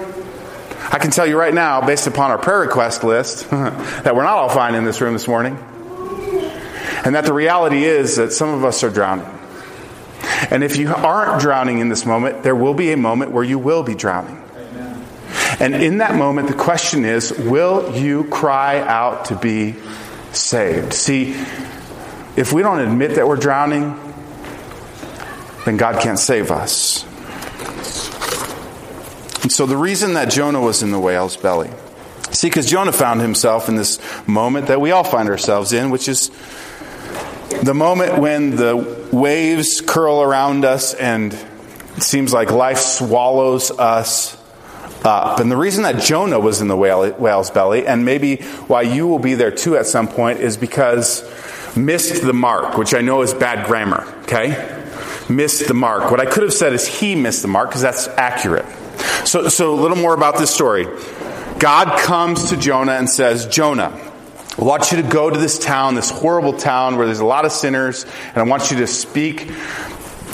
I 0.92 1.00
can 1.00 1.10
tell 1.10 1.26
you 1.26 1.36
right 1.36 1.52
now, 1.52 1.84
based 1.84 2.06
upon 2.06 2.30
our 2.30 2.38
prayer 2.38 2.60
request 2.60 3.02
list, 3.02 3.50
that 3.50 4.14
we're 4.14 4.22
not 4.22 4.34
all 4.34 4.48
fine 4.48 4.76
in 4.76 4.84
this 4.84 5.00
room 5.00 5.14
this 5.14 5.26
morning. 5.26 5.58
And 7.04 7.16
that 7.16 7.24
the 7.24 7.32
reality 7.32 7.82
is 7.82 8.14
that 8.18 8.32
some 8.32 8.50
of 8.50 8.64
us 8.64 8.84
are 8.84 8.90
drowning. 8.90 9.26
And 10.52 10.62
if 10.62 10.76
you 10.76 10.94
aren't 10.94 11.40
drowning 11.40 11.80
in 11.80 11.88
this 11.88 12.06
moment, 12.06 12.44
there 12.44 12.54
will 12.54 12.74
be 12.74 12.92
a 12.92 12.96
moment 12.96 13.32
where 13.32 13.42
you 13.42 13.58
will 13.58 13.82
be 13.82 13.96
drowning. 13.96 14.35
And 15.58 15.74
in 15.74 15.98
that 15.98 16.14
moment, 16.14 16.48
the 16.48 16.54
question 16.54 17.04
is 17.04 17.32
will 17.32 17.96
you 17.96 18.24
cry 18.24 18.80
out 18.80 19.26
to 19.26 19.36
be 19.36 19.74
saved? 20.32 20.92
See, 20.92 21.32
if 22.36 22.52
we 22.52 22.62
don't 22.62 22.80
admit 22.80 23.14
that 23.14 23.26
we're 23.26 23.36
drowning, 23.36 23.98
then 25.64 25.76
God 25.76 26.02
can't 26.02 26.18
save 26.18 26.50
us. 26.50 27.04
And 29.42 29.50
so 29.50 29.64
the 29.64 29.76
reason 29.76 30.14
that 30.14 30.30
Jonah 30.30 30.60
was 30.60 30.82
in 30.82 30.90
the 30.90 31.00
whale's 31.00 31.36
belly, 31.36 31.70
see, 32.32 32.48
because 32.48 32.68
Jonah 32.68 32.92
found 32.92 33.20
himself 33.20 33.68
in 33.68 33.76
this 33.76 33.98
moment 34.26 34.66
that 34.66 34.80
we 34.80 34.90
all 34.90 35.04
find 35.04 35.28
ourselves 35.28 35.72
in, 35.72 35.90
which 35.90 36.08
is 36.08 36.30
the 37.62 37.74
moment 37.74 38.18
when 38.18 38.56
the 38.56 39.08
waves 39.12 39.80
curl 39.80 40.20
around 40.20 40.64
us 40.64 40.94
and 40.94 41.32
it 41.96 42.02
seems 42.02 42.32
like 42.32 42.50
life 42.50 42.78
swallows 42.78 43.70
us 43.70 44.36
up. 45.04 45.40
And 45.40 45.50
the 45.50 45.56
reason 45.56 45.82
that 45.84 46.02
Jonah 46.02 46.40
was 46.40 46.60
in 46.60 46.68
the 46.68 46.76
whale, 46.76 47.10
whale's 47.12 47.50
belly, 47.50 47.86
and 47.86 48.04
maybe 48.04 48.36
why 48.66 48.82
you 48.82 49.06
will 49.06 49.18
be 49.18 49.34
there 49.34 49.50
too 49.50 49.76
at 49.76 49.86
some 49.86 50.08
point, 50.08 50.40
is 50.40 50.56
because 50.56 51.22
missed 51.76 52.22
the 52.22 52.32
mark, 52.32 52.76
which 52.78 52.94
I 52.94 53.00
know 53.00 53.22
is 53.22 53.34
bad 53.34 53.66
grammar, 53.66 54.02
okay? 54.22 54.84
Missed 55.28 55.68
the 55.68 55.74
mark. 55.74 56.10
What 56.10 56.20
I 56.20 56.26
could 56.26 56.42
have 56.42 56.52
said 56.52 56.72
is 56.72 56.86
he 56.86 57.14
missed 57.14 57.42
the 57.42 57.48
mark, 57.48 57.68
because 57.68 57.82
that's 57.82 58.08
accurate. 58.08 58.66
So, 59.24 59.48
so 59.48 59.74
a 59.74 59.80
little 59.80 59.96
more 59.96 60.14
about 60.14 60.38
this 60.38 60.54
story. 60.54 60.86
God 61.58 61.98
comes 62.00 62.50
to 62.50 62.56
Jonah 62.56 62.92
and 62.92 63.08
says, 63.08 63.46
Jonah, 63.46 63.92
I 64.58 64.64
want 64.64 64.90
you 64.90 65.02
to 65.02 65.08
go 65.08 65.28
to 65.28 65.38
this 65.38 65.58
town, 65.58 65.94
this 65.94 66.10
horrible 66.10 66.54
town 66.54 66.96
where 66.96 67.06
there's 67.06 67.20
a 67.20 67.26
lot 67.26 67.44
of 67.44 67.52
sinners, 67.52 68.04
and 68.28 68.36
I 68.38 68.42
want 68.42 68.70
you 68.70 68.78
to 68.78 68.86
speak 68.86 69.50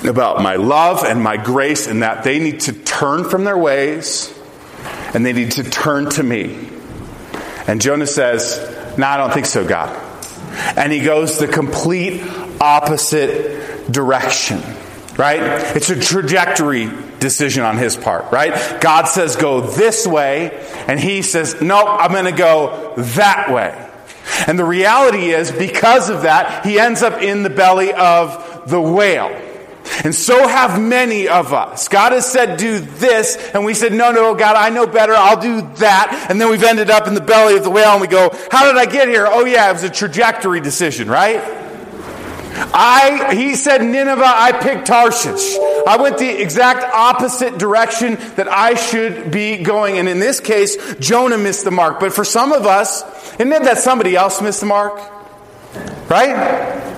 about 0.04 0.42
my 0.42 0.56
love 0.56 1.04
and 1.04 1.22
my 1.22 1.36
grace 1.36 1.86
and 1.86 2.02
that 2.02 2.24
they 2.24 2.38
need 2.38 2.60
to 2.60 2.72
turn 2.72 3.24
from 3.24 3.44
their 3.44 3.58
ways 3.58 4.32
and 5.14 5.24
they 5.24 5.32
need 5.32 5.52
to 5.52 5.64
turn 5.64 6.08
to 6.10 6.22
me. 6.22 6.68
And 7.66 7.80
Jonah 7.80 8.06
says, 8.06 8.58
No, 8.98 9.06
I 9.06 9.16
don't 9.16 9.32
think 9.32 9.46
so, 9.46 9.66
God. 9.66 9.98
And 10.76 10.92
he 10.92 11.00
goes 11.00 11.38
the 11.38 11.48
complete 11.48 12.22
opposite 12.60 13.90
direction, 13.90 14.60
right? 15.16 15.40
It's 15.76 15.90
a 15.90 15.98
trajectory 15.98 16.90
decision 17.18 17.62
on 17.62 17.78
his 17.78 17.96
part, 17.96 18.30
right? 18.32 18.80
God 18.80 19.06
says, 19.06 19.36
Go 19.36 19.60
this 19.60 20.06
way, 20.06 20.66
and 20.88 20.98
he 20.98 21.22
says, 21.22 21.60
Nope, 21.62 21.86
I'm 21.88 22.12
going 22.12 22.24
to 22.24 22.32
go 22.32 22.94
that 22.96 23.50
way. 23.50 23.88
And 24.46 24.58
the 24.58 24.64
reality 24.64 25.30
is, 25.30 25.50
because 25.50 26.08
of 26.10 26.22
that, 26.22 26.64
he 26.64 26.78
ends 26.78 27.02
up 27.02 27.22
in 27.22 27.42
the 27.42 27.50
belly 27.50 27.92
of 27.92 28.68
the 28.68 28.80
whale. 28.80 29.30
And 30.04 30.14
so 30.14 30.46
have 30.46 30.80
many 30.80 31.28
of 31.28 31.52
us. 31.52 31.88
God 31.88 32.12
has 32.12 32.30
said, 32.30 32.56
do 32.56 32.78
this, 32.78 33.36
and 33.52 33.64
we 33.64 33.74
said, 33.74 33.92
no, 33.92 34.12
no, 34.12 34.34
God, 34.34 34.56
I 34.56 34.68
know 34.70 34.86
better, 34.86 35.12
I'll 35.12 35.40
do 35.40 35.62
that. 35.76 36.26
And 36.30 36.40
then 36.40 36.50
we've 36.50 36.62
ended 36.62 36.90
up 36.90 37.06
in 37.06 37.14
the 37.14 37.20
belly 37.20 37.56
of 37.56 37.64
the 37.64 37.70
whale 37.70 37.92
and 37.92 38.00
we 38.00 38.06
go, 38.06 38.30
how 38.50 38.66
did 38.66 38.76
I 38.76 38.90
get 38.90 39.08
here? 39.08 39.26
Oh 39.28 39.44
yeah, 39.44 39.70
it 39.70 39.72
was 39.72 39.82
a 39.82 39.90
trajectory 39.90 40.60
decision, 40.60 41.08
right? 41.08 41.40
I, 42.54 43.34
he 43.34 43.54
said 43.54 43.82
Nineveh, 43.82 44.22
I 44.24 44.52
picked 44.52 44.86
Tarshish. 44.86 45.56
I 45.86 45.96
went 46.00 46.18
the 46.18 46.28
exact 46.28 46.84
opposite 46.94 47.58
direction 47.58 48.14
that 48.36 48.46
I 48.48 48.74
should 48.74 49.30
be 49.30 49.62
going. 49.62 49.98
And 49.98 50.08
in 50.08 50.20
this 50.20 50.38
case, 50.38 50.76
Jonah 50.96 51.38
missed 51.38 51.64
the 51.64 51.70
mark. 51.70 51.98
But 51.98 52.12
for 52.12 52.24
some 52.24 52.52
of 52.52 52.66
us, 52.66 53.02
isn't 53.34 53.52
it 53.52 53.64
that 53.64 53.78
somebody 53.78 54.16
else 54.16 54.40
missed 54.40 54.60
the 54.60 54.66
mark? 54.66 55.00
Right? 56.08 56.91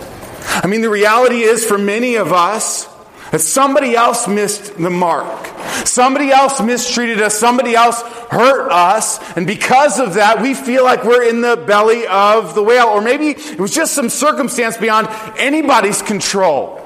I 0.46 0.66
mean, 0.66 0.82
the 0.82 0.90
reality 0.90 1.42
is 1.42 1.64
for 1.64 1.78
many 1.78 2.16
of 2.16 2.32
us 2.32 2.88
that 3.30 3.40
somebody 3.40 3.96
else 3.96 4.28
missed 4.28 4.76
the 4.76 4.90
mark. 4.90 5.46
Somebody 5.86 6.30
else 6.30 6.60
mistreated 6.60 7.20
us. 7.20 7.36
Somebody 7.36 7.74
else 7.74 8.00
hurt 8.02 8.70
us. 8.70 9.18
And 9.36 9.44
because 9.46 9.98
of 9.98 10.14
that, 10.14 10.40
we 10.40 10.54
feel 10.54 10.84
like 10.84 11.02
we're 11.04 11.24
in 11.24 11.40
the 11.40 11.56
belly 11.56 12.06
of 12.06 12.54
the 12.54 12.62
whale. 12.62 12.86
Or 12.86 13.00
maybe 13.00 13.30
it 13.30 13.58
was 13.58 13.74
just 13.74 13.92
some 13.92 14.08
circumstance 14.08 14.76
beyond 14.76 15.08
anybody's 15.36 16.00
control. 16.00 16.80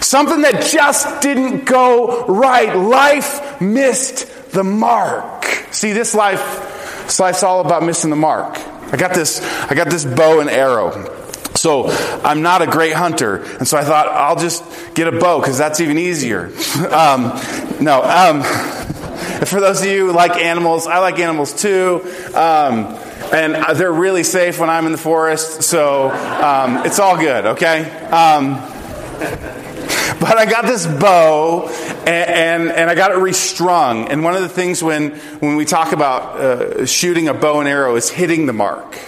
Something 0.00 0.42
that 0.42 0.70
just 0.70 1.22
didn't 1.22 1.64
go 1.64 2.26
right. 2.26 2.76
Life 2.76 3.60
missed 3.60 4.52
the 4.52 4.64
mark. 4.64 5.44
See, 5.70 5.92
this 5.92 6.14
life, 6.14 7.04
this 7.04 7.18
life's 7.18 7.42
all 7.42 7.64
about 7.64 7.82
missing 7.82 8.10
the 8.10 8.16
mark. 8.16 8.58
I 8.92 8.98
got 8.98 9.14
this, 9.14 9.40
I 9.70 9.74
got 9.74 9.88
this 9.88 10.04
bow 10.04 10.40
and 10.40 10.50
arrow. 10.50 11.21
So 11.54 11.88
I'm 12.24 12.42
not 12.42 12.62
a 12.62 12.66
great 12.66 12.94
hunter, 12.94 13.42
and 13.58 13.68
so 13.68 13.76
I 13.76 13.84
thought 13.84 14.08
I'll 14.08 14.36
just 14.36 14.64
get 14.94 15.08
a 15.08 15.12
bow 15.12 15.40
because 15.40 15.58
that's 15.58 15.80
even 15.80 15.98
easier. 15.98 16.50
Um, 16.92 17.32
no, 17.80 18.02
um, 18.02 18.42
for 19.46 19.60
those 19.60 19.80
of 19.80 19.86
you 19.86 20.06
who 20.06 20.12
like 20.12 20.36
animals, 20.36 20.86
I 20.86 20.98
like 20.98 21.18
animals 21.18 21.52
too. 21.52 22.02
Um, 22.34 22.98
and 23.32 23.76
they're 23.76 23.92
really 23.92 24.24
safe 24.24 24.58
when 24.58 24.68
I'm 24.68 24.86
in 24.86 24.92
the 24.92 24.98
forest, 24.98 25.62
so 25.62 26.10
um, 26.10 26.84
it's 26.84 26.98
all 26.98 27.16
good, 27.16 27.46
okay? 27.46 27.90
Um, 28.08 28.54
but 30.20 30.36
I 30.36 30.46
got 30.48 30.66
this 30.66 30.86
bow 30.86 31.68
and, 32.00 32.08
and, 32.08 32.70
and, 32.70 32.90
I 32.90 32.94
got 32.94 33.12
it 33.12 33.18
restrung. 33.18 34.08
And 34.08 34.22
one 34.22 34.34
of 34.34 34.42
the 34.42 34.48
things 34.48 34.82
when, 34.82 35.12
when 35.40 35.56
we 35.56 35.64
talk 35.64 35.92
about 35.92 36.36
uh, 36.36 36.86
shooting 36.86 37.28
a 37.28 37.34
bow 37.34 37.60
and 37.60 37.68
arrow 37.68 37.96
is 37.96 38.10
hitting 38.10 38.46
the 38.46 38.52
mark 38.52 38.98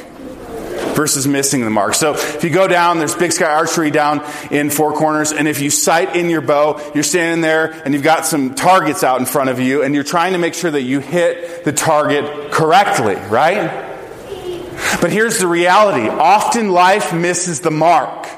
versus 0.94 1.26
missing 1.26 1.62
the 1.62 1.70
mark. 1.70 1.94
So 1.94 2.14
if 2.14 2.44
you 2.44 2.50
go 2.50 2.68
down, 2.68 2.98
there's 2.98 3.14
Big 3.14 3.32
Sky 3.32 3.52
Archery 3.52 3.90
down 3.90 4.24
in 4.50 4.70
Four 4.70 4.92
Corners, 4.94 5.32
and 5.32 5.48
if 5.48 5.60
you 5.60 5.70
sight 5.70 6.16
in 6.16 6.30
your 6.30 6.40
bow, 6.40 6.80
you're 6.94 7.04
standing 7.04 7.40
there 7.40 7.70
and 7.84 7.94
you've 7.94 8.02
got 8.02 8.26
some 8.26 8.54
targets 8.54 9.02
out 9.02 9.20
in 9.20 9.26
front 9.26 9.50
of 9.50 9.60
you, 9.60 9.82
and 9.82 9.94
you're 9.94 10.04
trying 10.04 10.32
to 10.32 10.38
make 10.38 10.54
sure 10.54 10.70
that 10.70 10.82
you 10.82 11.00
hit 11.00 11.64
the 11.64 11.72
target 11.72 12.50
correctly, 12.52 13.14
right? 13.14 13.90
But 15.00 15.12
here's 15.12 15.38
the 15.38 15.46
reality. 15.46 16.08
Often 16.08 16.70
life 16.70 17.12
misses 17.12 17.60
the 17.60 17.70
mark. 17.70 18.28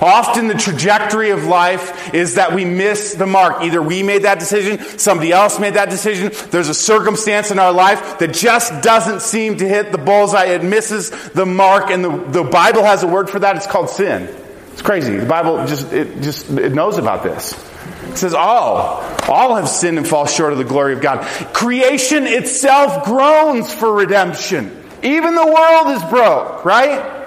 Often 0.00 0.48
the 0.48 0.54
trajectory 0.54 1.30
of 1.30 1.44
life 1.44 2.14
is 2.14 2.34
that 2.34 2.54
we 2.54 2.64
miss 2.64 3.14
the 3.14 3.26
mark. 3.26 3.62
Either 3.62 3.82
we 3.82 4.02
made 4.02 4.22
that 4.22 4.38
decision, 4.38 4.78
somebody 4.98 5.32
else 5.32 5.58
made 5.58 5.74
that 5.74 5.90
decision, 5.90 6.32
there's 6.50 6.68
a 6.68 6.74
circumstance 6.74 7.50
in 7.50 7.58
our 7.58 7.72
life 7.72 8.18
that 8.18 8.32
just 8.34 8.82
doesn't 8.82 9.22
seem 9.22 9.56
to 9.58 9.68
hit 9.68 9.90
the 9.90 9.98
bullseye. 9.98 10.46
It 10.46 10.62
misses 10.62 11.10
the 11.30 11.46
mark, 11.46 11.90
and 11.90 12.04
the, 12.04 12.10
the 12.10 12.44
Bible 12.44 12.84
has 12.84 13.02
a 13.02 13.06
word 13.08 13.30
for 13.30 13.38
that. 13.38 13.56
It's 13.56 13.66
called 13.66 13.90
sin. 13.90 14.28
It's 14.72 14.82
crazy. 14.82 15.16
The 15.16 15.26
Bible 15.26 15.66
just, 15.66 15.92
it 15.92 16.22
just, 16.22 16.50
it 16.50 16.72
knows 16.72 16.96
about 16.98 17.22
this. 17.22 17.52
It 18.08 18.16
says 18.16 18.34
all, 18.34 19.02
all 19.28 19.56
have 19.56 19.68
sinned 19.68 19.98
and 19.98 20.06
fall 20.06 20.26
short 20.26 20.52
of 20.52 20.58
the 20.58 20.64
glory 20.64 20.92
of 20.94 21.00
God. 21.00 21.24
Creation 21.52 22.26
itself 22.26 23.04
groans 23.04 23.72
for 23.72 23.92
redemption. 23.92 24.76
Even 25.02 25.34
the 25.34 25.46
world 25.46 25.96
is 25.96 26.02
broke, 26.10 26.64
right? 26.64 27.19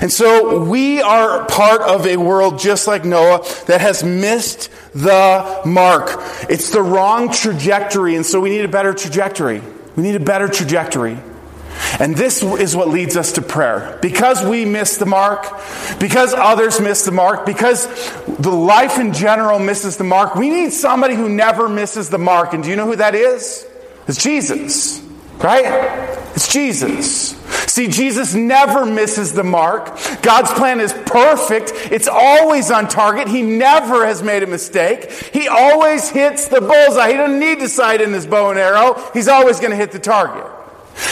And 0.00 0.12
so 0.12 0.62
we 0.64 1.00
are 1.00 1.46
part 1.46 1.80
of 1.80 2.06
a 2.06 2.16
world 2.16 2.58
just 2.58 2.86
like 2.86 3.04
Noah 3.04 3.44
that 3.66 3.80
has 3.80 4.04
missed 4.04 4.70
the 4.92 5.62
mark. 5.64 6.10
It's 6.48 6.70
the 6.70 6.82
wrong 6.82 7.32
trajectory, 7.32 8.14
and 8.14 8.24
so 8.24 8.40
we 8.40 8.50
need 8.50 8.64
a 8.64 8.68
better 8.68 8.92
trajectory. 8.92 9.62
We 9.96 10.02
need 10.02 10.14
a 10.14 10.20
better 10.20 10.48
trajectory. 10.48 11.18
And 12.00 12.14
this 12.16 12.42
is 12.42 12.76
what 12.76 12.88
leads 12.88 13.16
us 13.16 13.32
to 13.32 13.42
prayer. 13.42 13.98
Because 14.02 14.44
we 14.44 14.64
miss 14.64 14.96
the 14.96 15.06
mark, 15.06 15.46
because 15.98 16.34
others 16.34 16.80
miss 16.80 17.04
the 17.04 17.12
mark, 17.12 17.46
because 17.46 17.86
the 18.26 18.50
life 18.50 18.98
in 18.98 19.12
general 19.12 19.58
misses 19.58 19.96
the 19.96 20.04
mark, 20.04 20.34
we 20.34 20.50
need 20.50 20.72
somebody 20.72 21.14
who 21.14 21.28
never 21.28 21.68
misses 21.68 22.10
the 22.10 22.18
mark. 22.18 22.52
And 22.52 22.62
do 22.62 22.70
you 22.70 22.76
know 22.76 22.86
who 22.86 22.96
that 22.96 23.14
is? 23.14 23.66
It's 24.06 24.22
Jesus. 24.22 25.02
Right? 25.38 25.64
It's 26.34 26.52
Jesus. 26.52 27.37
See, 27.78 27.86
Jesus 27.86 28.34
never 28.34 28.84
misses 28.84 29.34
the 29.34 29.44
mark. 29.44 29.96
God's 30.20 30.50
plan 30.50 30.80
is 30.80 30.92
perfect. 30.92 31.70
It's 31.92 32.08
always 32.08 32.72
on 32.72 32.88
target. 32.88 33.28
He 33.28 33.40
never 33.40 34.04
has 34.04 34.20
made 34.20 34.42
a 34.42 34.48
mistake. 34.48 35.12
He 35.32 35.46
always 35.46 36.08
hits 36.08 36.48
the 36.48 36.60
bullseye. 36.60 37.12
He 37.12 37.16
doesn't 37.16 37.38
need 37.38 37.60
to 37.60 37.68
sight 37.68 38.00
in 38.00 38.12
his 38.12 38.26
bow 38.26 38.50
and 38.50 38.58
arrow. 38.58 39.00
He's 39.14 39.28
always 39.28 39.60
going 39.60 39.70
to 39.70 39.76
hit 39.76 39.92
the 39.92 40.00
target. 40.00 40.44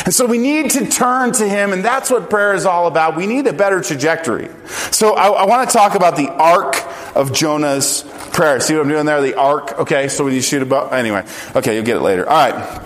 And 0.06 0.12
so 0.12 0.26
we 0.26 0.38
need 0.38 0.72
to 0.72 0.88
turn 0.88 1.30
to 1.34 1.48
Him, 1.48 1.72
and 1.72 1.84
that's 1.84 2.10
what 2.10 2.28
prayer 2.28 2.54
is 2.54 2.66
all 2.66 2.88
about. 2.88 3.16
We 3.16 3.28
need 3.28 3.46
a 3.46 3.52
better 3.52 3.80
trajectory. 3.80 4.48
So 4.90 5.14
I, 5.14 5.28
I 5.28 5.46
want 5.46 5.70
to 5.70 5.72
talk 5.72 5.94
about 5.94 6.16
the 6.16 6.28
arc 6.28 6.82
of 7.14 7.32
Jonah's 7.32 8.02
prayer. 8.32 8.58
See 8.58 8.74
what 8.74 8.82
I'm 8.82 8.88
doing 8.88 9.06
there? 9.06 9.22
The 9.22 9.38
arc. 9.38 9.78
Okay, 9.78 10.08
so 10.08 10.24
when 10.24 10.34
you 10.34 10.40
shoot 10.40 10.62
a 10.62 10.66
bow, 10.66 10.88
anyway. 10.88 11.24
Okay, 11.54 11.76
you'll 11.76 11.84
get 11.84 11.98
it 11.98 12.02
later. 12.02 12.28
All 12.28 12.50
right. 12.50 12.82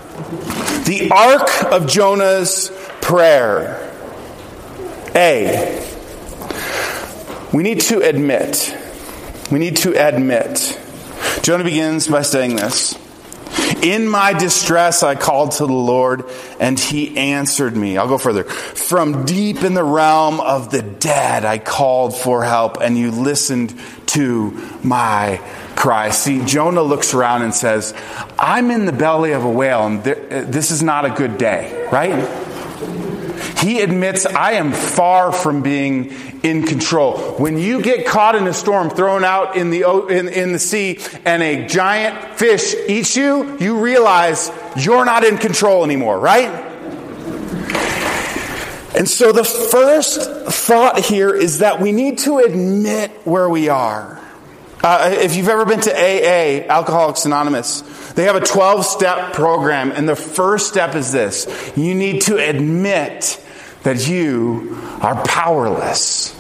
The 0.85 1.11
arc 1.15 1.73
of 1.73 1.87
Jonah's 1.87 2.71
prayer. 3.01 3.87
A. 5.15 5.87
We 7.53 7.63
need 7.63 7.81
to 7.81 8.01
admit 8.01 8.77
We 9.51 9.59
need 9.59 9.77
to 9.79 9.93
admit. 9.95 10.79
Jonah 11.43 11.65
begins 11.65 12.07
by 12.07 12.23
saying 12.23 12.57
this 12.57 12.97
In 13.83 14.09
my 14.09 14.33
distress, 14.33 15.03
I 15.03 15.17
called 15.17 15.53
to 15.53 15.67
the 15.67 15.73
Lord, 15.73 16.25
and 16.61 16.79
he 16.79 17.17
answered 17.17 17.77
me. 17.77 17.97
I'll 17.97 18.09
go 18.09 18.19
further. 18.19 18.45
From 18.45 19.25
deep 19.25 19.65
in 19.65 19.75
the 19.75 19.83
realm 19.83 20.41
of 20.41 20.71
the 20.71 20.83
dead, 20.83 21.45
I 21.45 21.59
called 21.59 22.17
for 22.17 22.45
help, 22.45 22.81
and 22.81 22.97
you 22.97 23.11
listened 23.11 23.75
to 24.09 24.51
my 24.85 25.41
cry. 25.81 26.11
See, 26.11 26.45
Jonah 26.45 26.83
looks 26.83 27.15
around 27.15 27.41
and 27.41 27.55
says, 27.55 27.95
I'm 28.39 28.71
in 28.71 28.85
the 28.85 28.93
belly 28.93 29.33
of 29.33 29.45
a 29.45 29.51
whale, 29.51 29.87
and 29.87 30.01
uh, 30.01 30.45
this 30.45 30.71
is 30.71 30.83
not 30.83 31.07
a 31.07 31.11
good 31.11 31.39
day, 31.39 31.89
right? 31.91 32.29
He 33.59 33.81
admits, 33.81 34.27
I 34.27 34.53
am 34.53 34.73
far 34.73 35.33
from 35.33 35.63
being 35.63 36.13
in 36.43 36.65
control. 36.65 37.17
When 37.39 37.57
you 37.57 37.81
get 37.81 38.07
caught 38.07 38.35
in 38.35 38.47
a 38.47 38.53
storm, 38.53 38.91
thrown 38.91 39.25
out 39.25 39.57
in 39.57 39.71
the, 39.71 39.85
in, 40.11 40.29
in 40.29 40.53
the 40.53 40.59
sea, 40.59 40.99
and 41.25 41.43
a 41.43 41.67
giant 41.67 42.39
fish 42.39 42.75
eats 42.87 43.17
you, 43.17 43.59
you 43.59 43.81
realize 43.81 44.53
you're 44.77 45.07
not 45.07 45.25
in 45.25 45.39
control 45.39 45.83
anymore, 45.83 46.19
right? 46.21 46.67
And 48.95 49.09
so 49.09 49.33
the 49.33 49.45
first 49.45 50.31
thought 50.67 50.99
here 50.99 51.35
is 51.35 51.61
that 51.61 51.81
we 51.81 51.93
need 51.93 52.19
to 52.19 52.39
admit 52.39 53.11
where 53.25 53.49
we 53.49 53.71
are. 53.71 54.21
Uh, 54.83 55.11
if 55.13 55.37
you've 55.37 55.49
ever 55.49 55.67
been 55.67 55.81
to 55.81 55.93
AA, 55.93 56.67
Alcoholics 56.67 57.27
Anonymous, 57.27 57.83
they 58.13 58.25
have 58.25 58.37
a 58.37 58.41
12 58.41 58.87
step 58.87 59.35
program, 59.35 59.93
and 59.93 60.09
the 60.09 60.17
first 60.17 60.69
step 60.69 60.95
is 60.95 61.13
this 61.13 61.47
you 61.77 61.95
need 61.95 62.23
to 62.23 62.37
admit 62.37 63.45
that 63.83 64.09
you 64.09 64.79
are 65.01 65.23
powerless. 65.25 66.37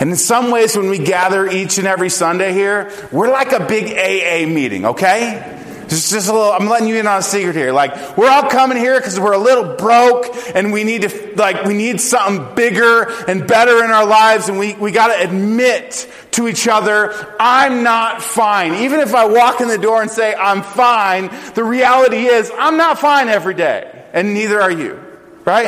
And 0.00 0.10
in 0.10 0.16
some 0.16 0.50
ways, 0.50 0.76
when 0.76 0.90
we 0.90 0.98
gather 0.98 1.46
each 1.46 1.78
and 1.78 1.86
every 1.86 2.10
Sunday 2.10 2.52
here, 2.52 2.92
we're 3.10 3.30
like 3.30 3.52
a 3.52 3.64
big 3.66 3.86
AA 3.86 4.50
meeting, 4.50 4.86
okay? 4.86 5.57
Just, 5.88 6.10
just 6.10 6.28
a 6.28 6.32
little, 6.32 6.52
I'm 6.52 6.68
letting 6.68 6.86
you 6.86 6.96
in 6.96 7.06
on 7.06 7.18
a 7.18 7.22
secret 7.22 7.56
here. 7.56 7.72
Like, 7.72 8.16
we're 8.16 8.28
all 8.28 8.50
coming 8.50 8.76
here 8.76 8.98
because 8.98 9.18
we're 9.18 9.32
a 9.32 9.38
little 9.38 9.76
broke 9.76 10.26
and 10.54 10.72
we 10.72 10.84
need 10.84 11.02
to, 11.02 11.32
like, 11.36 11.64
we 11.64 11.72
need 11.72 12.00
something 12.00 12.54
bigger 12.54 13.04
and 13.26 13.46
better 13.46 13.82
in 13.82 13.90
our 13.90 14.04
lives 14.04 14.50
and 14.50 14.58
we, 14.58 14.74
we 14.74 14.92
gotta 14.92 15.22
admit 15.22 16.06
to 16.32 16.46
each 16.46 16.68
other, 16.68 17.34
I'm 17.40 17.82
not 17.82 18.22
fine. 18.22 18.74
Even 18.74 19.00
if 19.00 19.14
I 19.14 19.26
walk 19.26 19.62
in 19.62 19.68
the 19.68 19.78
door 19.78 20.02
and 20.02 20.10
say, 20.10 20.34
I'm 20.34 20.62
fine, 20.62 21.30
the 21.54 21.64
reality 21.64 22.26
is, 22.26 22.52
I'm 22.58 22.76
not 22.76 22.98
fine 22.98 23.28
every 23.28 23.54
day. 23.54 24.04
And 24.12 24.34
neither 24.34 24.60
are 24.60 24.70
you. 24.70 25.02
Right? 25.46 25.66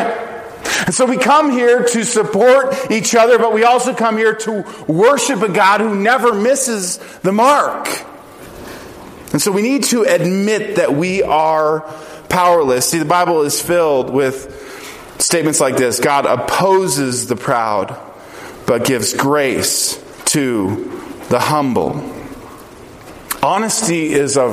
And 0.85 0.95
so 0.95 1.07
we 1.07 1.17
come 1.17 1.51
here 1.51 1.85
to 1.85 2.05
support 2.05 2.91
each 2.91 3.15
other, 3.15 3.39
but 3.39 3.55
we 3.55 3.65
also 3.65 3.95
come 3.95 4.19
here 4.19 4.35
to 4.35 4.65
worship 4.87 5.41
a 5.41 5.49
God 5.49 5.81
who 5.81 5.95
never 5.95 6.35
misses 6.35 6.99
the 7.23 7.33
mark. 7.33 7.89
And 9.33 9.41
so 9.41 9.53
we 9.53 9.63
need 9.63 9.85
to 9.85 10.03
admit 10.03 10.77
that 10.77 10.95
we 10.95 11.23
are 11.23 11.81
powerless. 12.29 12.89
See, 12.89 12.99
the 12.99 13.05
Bible 13.05 13.43
is 13.43 13.61
filled 13.61 14.11
with 14.11 15.17
statements 15.19 15.61
like 15.61 15.77
this 15.77 16.01
God 16.01 16.27
opposes 16.27 17.27
the 17.27 17.37
proud, 17.37 17.99
but 18.67 18.85
gives 18.85 19.15
grace 19.15 20.03
to 20.27 21.01
the 21.29 21.39
humble. 21.39 22.17
Honesty 23.43 24.13
is 24.13 24.37
of 24.37 24.51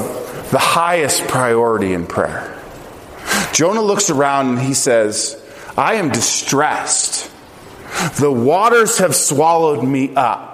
the 0.51 0.59
highest 0.59 1.27
priority 1.27 1.93
in 1.93 2.05
prayer. 2.05 2.53
Jonah 3.51 3.81
looks 3.81 4.09
around 4.09 4.49
and 4.49 4.59
he 4.59 4.73
says, 4.73 5.43
I 5.75 5.95
am 5.95 6.09
distressed. 6.09 7.31
The 8.19 8.31
waters 8.31 8.99
have 8.99 9.15
swallowed 9.15 9.83
me 9.83 10.13
up. 10.15 10.46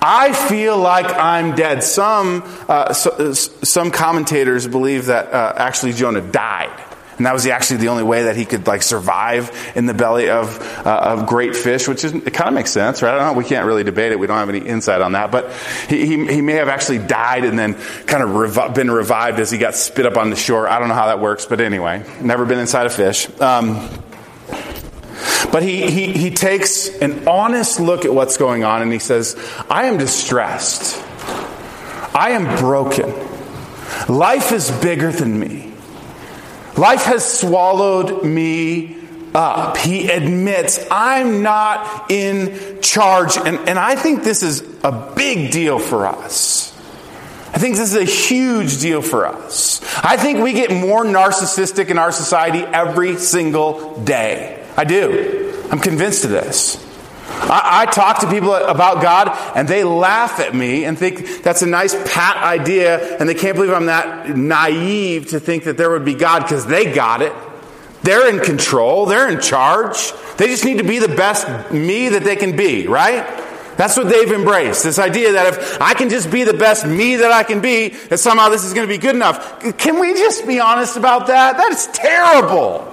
I 0.00 0.32
feel 0.32 0.78
like 0.78 1.06
I'm 1.06 1.54
dead. 1.54 1.82
Some, 1.82 2.42
uh, 2.68 2.92
so, 2.92 3.32
some 3.32 3.90
commentators 3.90 4.66
believe 4.66 5.06
that 5.06 5.32
uh, 5.32 5.54
actually 5.56 5.92
Jonah 5.92 6.20
died. 6.20 6.78
And 7.18 7.26
that 7.26 7.34
was 7.34 7.46
actually 7.46 7.76
the 7.76 7.88
only 7.88 8.02
way 8.02 8.24
that 8.24 8.36
he 8.36 8.44
could 8.44 8.66
like 8.66 8.82
survive 8.82 9.72
in 9.76 9.86
the 9.86 9.94
belly 9.94 10.30
of, 10.30 10.60
uh, 10.84 11.16
of 11.18 11.26
great 11.26 11.54
fish, 11.54 11.86
which 11.86 12.04
is, 12.04 12.12
it 12.12 12.32
kind 12.32 12.48
of 12.48 12.54
makes 12.54 12.70
sense, 12.70 13.02
right? 13.02 13.14
I 13.14 13.18
don't 13.18 13.34
know. 13.34 13.38
We 13.38 13.44
can't 13.44 13.66
really 13.66 13.84
debate 13.84 14.12
it. 14.12 14.18
We 14.18 14.26
don't 14.26 14.38
have 14.38 14.48
any 14.48 14.66
insight 14.66 15.02
on 15.02 15.12
that. 15.12 15.30
But 15.30 15.52
he, 15.88 16.06
he, 16.06 16.26
he 16.26 16.40
may 16.40 16.54
have 16.54 16.68
actually 16.68 16.98
died 16.98 17.44
and 17.44 17.58
then 17.58 17.74
kind 18.06 18.22
of 18.22 18.30
revi- 18.30 18.74
been 18.74 18.90
revived 18.90 19.38
as 19.40 19.50
he 19.50 19.58
got 19.58 19.74
spit 19.74 20.06
up 20.06 20.16
on 20.16 20.30
the 20.30 20.36
shore. 20.36 20.66
I 20.66 20.78
don't 20.78 20.88
know 20.88 20.94
how 20.94 21.06
that 21.06 21.20
works, 21.20 21.46
but 21.46 21.60
anyway, 21.60 22.04
never 22.20 22.44
been 22.44 22.58
inside 22.58 22.86
a 22.86 22.90
fish. 22.90 23.28
Um, 23.40 23.88
but 25.50 25.62
he, 25.62 25.90
he, 25.90 26.12
he 26.12 26.30
takes 26.30 26.88
an 26.88 27.26
honest 27.26 27.80
look 27.80 28.04
at 28.04 28.14
what's 28.14 28.36
going 28.36 28.64
on 28.64 28.82
and 28.82 28.92
he 28.92 28.98
says, 28.98 29.36
I 29.68 29.86
am 29.86 29.98
distressed. 29.98 31.02
I 32.14 32.30
am 32.30 32.58
broken. 32.58 33.12
Life 34.08 34.52
is 34.52 34.70
bigger 34.70 35.10
than 35.10 35.38
me. 35.38 35.72
Life 36.76 37.04
has 37.04 37.40
swallowed 37.40 38.24
me 38.24 38.96
up. 39.34 39.76
He 39.76 40.10
admits, 40.10 40.84
I'm 40.90 41.42
not 41.42 42.10
in 42.10 42.80
charge. 42.80 43.36
And, 43.36 43.58
and 43.68 43.78
I 43.78 43.96
think 43.96 44.24
this 44.24 44.42
is 44.42 44.62
a 44.82 45.12
big 45.14 45.50
deal 45.50 45.78
for 45.78 46.06
us. 46.06 46.70
I 47.54 47.58
think 47.58 47.76
this 47.76 47.94
is 47.94 48.00
a 48.00 48.04
huge 48.04 48.80
deal 48.80 49.02
for 49.02 49.26
us. 49.26 49.82
I 50.02 50.16
think 50.16 50.40
we 50.40 50.54
get 50.54 50.70
more 50.70 51.04
narcissistic 51.04 51.88
in 51.88 51.98
our 51.98 52.10
society 52.10 52.60
every 52.60 53.16
single 53.18 54.00
day. 54.00 54.61
I 54.76 54.84
do. 54.84 55.66
I'm 55.70 55.78
convinced 55.78 56.24
of 56.24 56.30
this. 56.30 56.76
I, 57.28 57.82
I, 57.82 57.86
talk 57.86 58.20
to 58.20 58.30
people 58.30 58.54
about 58.54 59.02
God 59.02 59.28
and 59.56 59.66
they 59.66 59.84
laugh 59.84 60.38
at 60.38 60.54
me 60.54 60.84
and 60.84 60.98
think 60.98 61.42
that's 61.42 61.62
a 61.62 61.66
nice 61.66 61.94
pat 62.12 62.36
idea 62.36 63.16
and 63.18 63.28
they 63.28 63.34
can't 63.34 63.56
believe 63.56 63.72
I'm 63.72 63.86
that 63.86 64.36
naive 64.36 65.30
to 65.30 65.40
think 65.40 65.64
that 65.64 65.76
there 65.76 65.90
would 65.90 66.04
be 66.04 66.14
God 66.14 66.42
because 66.42 66.66
they 66.66 66.92
got 66.92 67.22
it. 67.22 67.32
They're 68.02 68.28
in 68.28 68.44
control. 68.44 69.06
They're 69.06 69.28
in 69.28 69.40
charge. 69.40 70.12
They 70.36 70.46
just 70.46 70.64
need 70.64 70.78
to 70.78 70.84
be 70.84 70.98
the 70.98 71.08
best 71.08 71.72
me 71.72 72.10
that 72.10 72.22
they 72.22 72.36
can 72.36 72.56
be, 72.56 72.86
right? 72.86 73.26
That's 73.76 73.96
what 73.96 74.08
they've 74.08 74.30
embraced. 74.30 74.84
This 74.84 74.98
idea 74.98 75.32
that 75.32 75.54
if 75.54 75.80
I 75.80 75.94
can 75.94 76.10
just 76.10 76.30
be 76.30 76.44
the 76.44 76.54
best 76.54 76.86
me 76.86 77.16
that 77.16 77.32
I 77.32 77.42
can 77.42 77.60
be, 77.60 77.88
that 77.88 78.18
somehow 78.18 78.50
this 78.50 78.64
is 78.64 78.74
going 78.74 78.86
to 78.86 78.92
be 78.92 78.98
good 78.98 79.16
enough. 79.16 79.78
Can 79.78 79.98
we 79.98 80.12
just 80.14 80.46
be 80.46 80.60
honest 80.60 80.96
about 80.96 81.28
that? 81.28 81.56
That's 81.56 81.86
terrible 81.86 82.91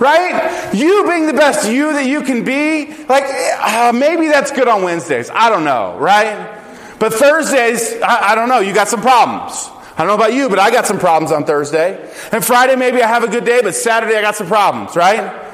right? 0.00 0.74
You 0.74 1.06
being 1.06 1.26
the 1.26 1.34
best 1.34 1.70
you 1.70 1.92
that 1.92 2.06
you 2.06 2.22
can 2.22 2.42
be, 2.42 2.86
like 3.04 3.24
uh, 3.24 3.92
maybe 3.94 4.28
that's 4.28 4.50
good 4.50 4.66
on 4.66 4.82
Wednesdays. 4.82 5.30
I 5.30 5.50
don't 5.50 5.64
know, 5.64 5.96
right? 5.98 6.58
But 6.98 7.14
Thursdays, 7.14 8.00
I, 8.02 8.32
I 8.32 8.34
don't 8.34 8.48
know. 8.48 8.60
You 8.60 8.74
got 8.74 8.88
some 8.88 9.00
problems. 9.00 9.70
I 9.96 10.04
don't 10.04 10.08
know 10.08 10.14
about 10.14 10.32
you, 10.32 10.48
but 10.48 10.58
I 10.58 10.70
got 10.70 10.86
some 10.86 10.98
problems 10.98 11.30
on 11.30 11.44
Thursday. 11.44 12.10
And 12.32 12.44
Friday, 12.44 12.74
maybe 12.76 13.02
I 13.02 13.06
have 13.06 13.22
a 13.22 13.28
good 13.28 13.44
day, 13.44 13.60
but 13.62 13.74
Saturday, 13.74 14.16
I 14.16 14.22
got 14.22 14.34
some 14.34 14.46
problems, 14.46 14.96
right? 14.96 15.46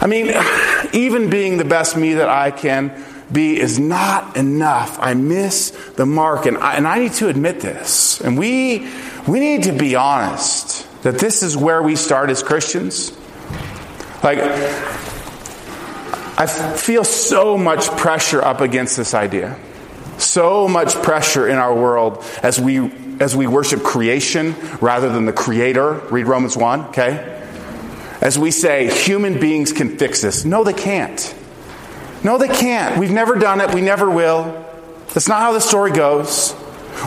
I 0.00 0.06
mean, 0.06 0.32
even 0.92 1.28
being 1.28 1.58
the 1.58 1.64
best 1.64 1.96
me 1.96 2.14
that 2.14 2.28
I 2.28 2.52
can 2.52 3.04
be 3.32 3.58
is 3.58 3.78
not 3.78 4.36
enough. 4.36 4.98
I 5.00 5.14
miss 5.14 5.70
the 5.96 6.06
mark, 6.06 6.46
and 6.46 6.56
I, 6.58 6.74
and 6.74 6.86
I 6.86 6.98
need 6.98 7.12
to 7.14 7.28
admit 7.28 7.60
this. 7.60 8.20
And 8.20 8.38
we, 8.38 8.88
we 9.26 9.40
need 9.40 9.64
to 9.64 9.72
be 9.72 9.96
honest 9.96 10.86
that 11.02 11.18
this 11.18 11.42
is 11.42 11.56
where 11.56 11.82
we 11.82 11.96
start 11.96 12.30
as 12.30 12.42
Christians. 12.42 13.10
Like, 14.22 14.38
I 16.38 16.46
feel 16.46 17.04
so 17.04 17.56
much 17.58 17.88
pressure 17.96 18.42
up 18.42 18.60
against 18.60 18.96
this 18.96 19.14
idea. 19.14 19.56
So 20.18 20.68
much 20.68 20.94
pressure 20.94 21.48
in 21.48 21.56
our 21.56 21.74
world 21.74 22.24
as 22.42 22.60
we 22.60 22.90
as 23.20 23.36
we 23.36 23.46
worship 23.46 23.82
creation 23.82 24.54
rather 24.80 25.08
than 25.10 25.26
the 25.26 25.32
creator. 25.32 25.94
Read 26.10 26.26
Romans 26.26 26.56
1, 26.56 26.86
okay? 26.86 27.34
As 28.20 28.38
we 28.38 28.50
say 28.50 28.92
human 28.92 29.40
beings 29.40 29.72
can 29.72 29.96
fix 29.96 30.22
this. 30.22 30.44
No, 30.44 30.64
they 30.64 30.72
can't. 30.72 31.34
No, 32.24 32.38
they 32.38 32.48
can't. 32.48 32.98
We've 32.98 33.10
never 33.10 33.36
done 33.36 33.60
it. 33.60 33.74
We 33.74 33.80
never 33.80 34.10
will. 34.10 34.64
That's 35.14 35.28
not 35.28 35.40
how 35.40 35.52
the 35.52 35.60
story 35.60 35.92
goes. 35.92 36.54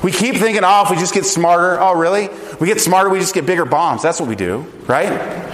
We 0.03 0.11
keep 0.11 0.35
thinking, 0.35 0.63
oh, 0.63 0.83
if 0.83 0.89
we 0.89 0.95
just 0.95 1.13
get 1.13 1.25
smarter. 1.25 1.79
Oh, 1.79 1.97
really? 1.97 2.29
We 2.59 2.67
get 2.67 2.79
smarter, 2.79 3.09
we 3.09 3.19
just 3.19 3.33
get 3.33 3.45
bigger 3.45 3.65
bombs. 3.65 4.01
That's 4.01 4.19
what 4.19 4.29
we 4.29 4.35
do, 4.35 4.65
right? 4.87 5.50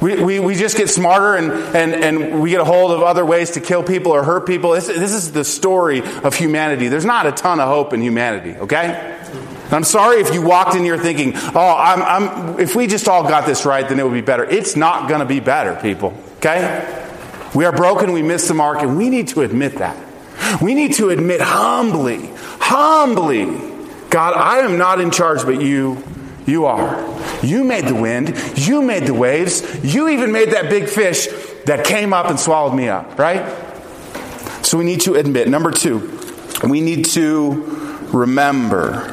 We, 0.00 0.22
we, 0.22 0.38
we 0.40 0.54
just 0.54 0.76
get 0.76 0.90
smarter 0.90 1.36
and, 1.36 1.50
and, 1.74 1.94
and 1.94 2.42
we 2.42 2.50
get 2.50 2.60
a 2.60 2.64
hold 2.64 2.90
of 2.90 3.02
other 3.02 3.24
ways 3.24 3.52
to 3.52 3.60
kill 3.60 3.82
people 3.82 4.12
or 4.12 4.22
hurt 4.22 4.46
people. 4.46 4.72
This, 4.72 4.88
this 4.88 5.12
is 5.12 5.32
the 5.32 5.44
story 5.44 6.02
of 6.02 6.34
humanity. 6.34 6.88
There's 6.88 7.06
not 7.06 7.26
a 7.26 7.32
ton 7.32 7.60
of 7.60 7.68
hope 7.68 7.94
in 7.94 8.02
humanity, 8.02 8.56
okay? 8.56 9.14
I'm 9.70 9.84
sorry 9.84 10.20
if 10.20 10.34
you 10.34 10.42
walked 10.42 10.76
in 10.76 10.84
here 10.84 10.98
thinking, 10.98 11.32
oh, 11.34 11.76
I'm, 11.78 12.02
I'm, 12.02 12.60
if 12.60 12.76
we 12.76 12.86
just 12.86 13.08
all 13.08 13.22
got 13.22 13.46
this 13.46 13.64
right, 13.64 13.88
then 13.88 13.98
it 13.98 14.04
would 14.04 14.12
be 14.12 14.20
better. 14.20 14.44
It's 14.44 14.76
not 14.76 15.08
going 15.08 15.20
to 15.20 15.26
be 15.26 15.40
better, 15.40 15.74
people, 15.80 16.14
okay? 16.36 17.02
We 17.54 17.64
are 17.64 17.72
broken, 17.72 18.12
we 18.12 18.22
miss 18.22 18.46
the 18.48 18.54
mark, 18.54 18.82
and 18.82 18.96
we 18.98 19.08
need 19.08 19.28
to 19.28 19.40
admit 19.40 19.76
that. 19.76 19.96
We 20.60 20.74
need 20.74 20.94
to 20.94 21.08
admit 21.08 21.40
humbly, 21.40 22.30
humbly, 22.60 23.46
God, 24.10 24.34
I 24.34 24.58
am 24.58 24.78
not 24.78 25.00
in 25.00 25.10
charge, 25.10 25.42
but 25.44 25.60
you 25.60 26.02
you 26.46 26.66
are. 26.66 27.44
You 27.44 27.64
made 27.64 27.86
the 27.86 27.94
wind. 27.94 28.34
You 28.56 28.82
made 28.82 29.06
the 29.06 29.14
waves. 29.14 29.84
You 29.84 30.08
even 30.08 30.32
made 30.32 30.52
that 30.52 30.70
big 30.70 30.88
fish 30.88 31.26
that 31.66 31.84
came 31.84 32.12
up 32.12 32.26
and 32.26 32.38
swallowed 32.38 32.74
me 32.74 32.88
up, 32.88 33.18
right? 33.18 33.44
So 34.64 34.78
we 34.78 34.84
need 34.84 35.02
to 35.02 35.14
admit. 35.14 35.48
Number 35.48 35.70
two, 35.70 36.18
we 36.68 36.80
need 36.80 37.06
to 37.06 38.06
remember. 38.12 39.12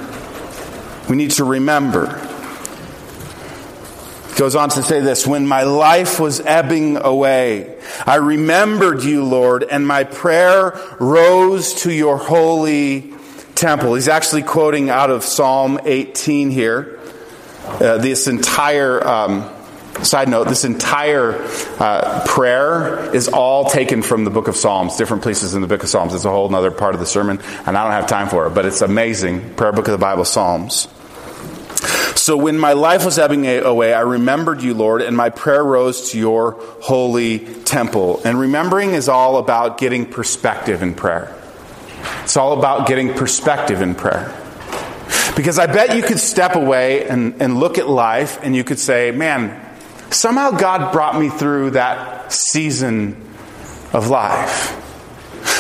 We 1.10 1.16
need 1.16 1.32
to 1.32 1.44
remember. 1.44 2.20
Goes 4.38 4.56
on 4.56 4.70
to 4.70 4.82
say 4.82 5.00
this 5.00 5.28
When 5.28 5.48
my 5.48 5.64
life 5.64 6.20
was 6.20 6.40
ebbing 6.40 6.98
away, 6.98 7.78
I 8.06 8.16
remembered 8.16 9.04
you, 9.04 9.24
Lord, 9.24 9.64
and 9.64 9.86
my 9.86 10.04
prayer 10.04 10.80
rose 11.00 11.74
to 11.84 11.92
your 11.92 12.18
holy 12.18 13.14
temple. 13.56 13.94
He's 13.94 14.08
actually 14.08 14.44
quoting 14.44 14.90
out 14.90 15.12
of 15.12 15.24
Psalm 15.24 15.80
18 15.86 16.50
here. 16.50 17.00
Uh, 17.64 17.98
this 17.98 18.28
entire, 18.28 19.06
um, 19.08 19.50
side 20.02 20.28
note, 20.28 20.48
this 20.48 20.66
entire 20.66 21.42
uh, 21.80 22.24
prayer 22.26 23.14
is 23.16 23.28
all 23.28 23.70
taken 23.70 24.02
from 24.02 24.26
the 24.26 24.30
book 24.30 24.48
of 24.48 24.56
Psalms, 24.56 24.98
different 24.98 25.24
places 25.24 25.56
in 25.56 25.62
the 25.62 25.68
book 25.68 25.84
of 25.84 25.90
Psalms. 25.90 26.14
It's 26.14 26.26
a 26.26 26.30
whole 26.30 26.54
other 26.54 26.72
part 26.72 26.94
of 26.94 27.00
the 27.00 27.06
sermon, 27.06 27.40
and 27.66 27.78
I 27.78 27.84
don't 27.84 27.94
have 27.94 28.08
time 28.08 28.28
for 28.28 28.48
it, 28.48 28.52
but 28.52 28.66
it's 28.66 28.82
amazing. 28.82 29.56
Prayer 29.56 29.72
book 29.72 29.88
of 29.88 29.94
the 29.94 29.98
Bible, 29.98 30.26
Psalms. 30.26 30.88
So 32.16 32.38
when 32.38 32.58
my 32.58 32.74
life 32.74 33.06
was 33.06 33.20
ebbing 33.20 33.46
away, 33.48 33.94
I 33.94 34.02
remembered 34.02 34.62
you, 34.62 34.74
Lord, 34.74 35.02
and 35.02 35.16
my 35.16 35.30
prayer 35.30 35.64
rose 35.64 36.12
to 36.12 36.18
your 36.18 36.58
holy 36.82 37.40
temple. 37.40 38.22
And 38.24 38.40
remembering 38.40 38.94
is 38.94 39.10
all 39.10 39.38
about 39.38 39.78
getting 39.78 40.06
perspective 40.06 40.82
in 40.82 40.96
prayer. 40.96 41.36
It's 42.24 42.38
all 42.38 42.58
about 42.58 42.88
getting 42.88 43.14
perspective 43.14 43.82
in 43.82 43.96
prayer. 43.96 44.34
Because 45.36 45.58
I 45.58 45.66
bet 45.66 45.96
you 45.96 46.04
could 46.04 46.20
step 46.20 46.56
away 46.56 47.08
and, 47.08 47.42
and 47.42 47.60
look 47.60 47.78
at 47.78 47.90
life 47.90 48.40
and 48.44 48.56
you 48.56 48.64
could 48.64 48.80
say, 48.80 49.12
man, 49.12 49.60
somehow 50.12 50.52
God 50.52 50.92
brought 50.92 51.20
me 51.20 51.30
through 51.30 51.72
that 51.72 52.32
season 52.32 53.16
of 53.94 54.10
life. 54.10 54.80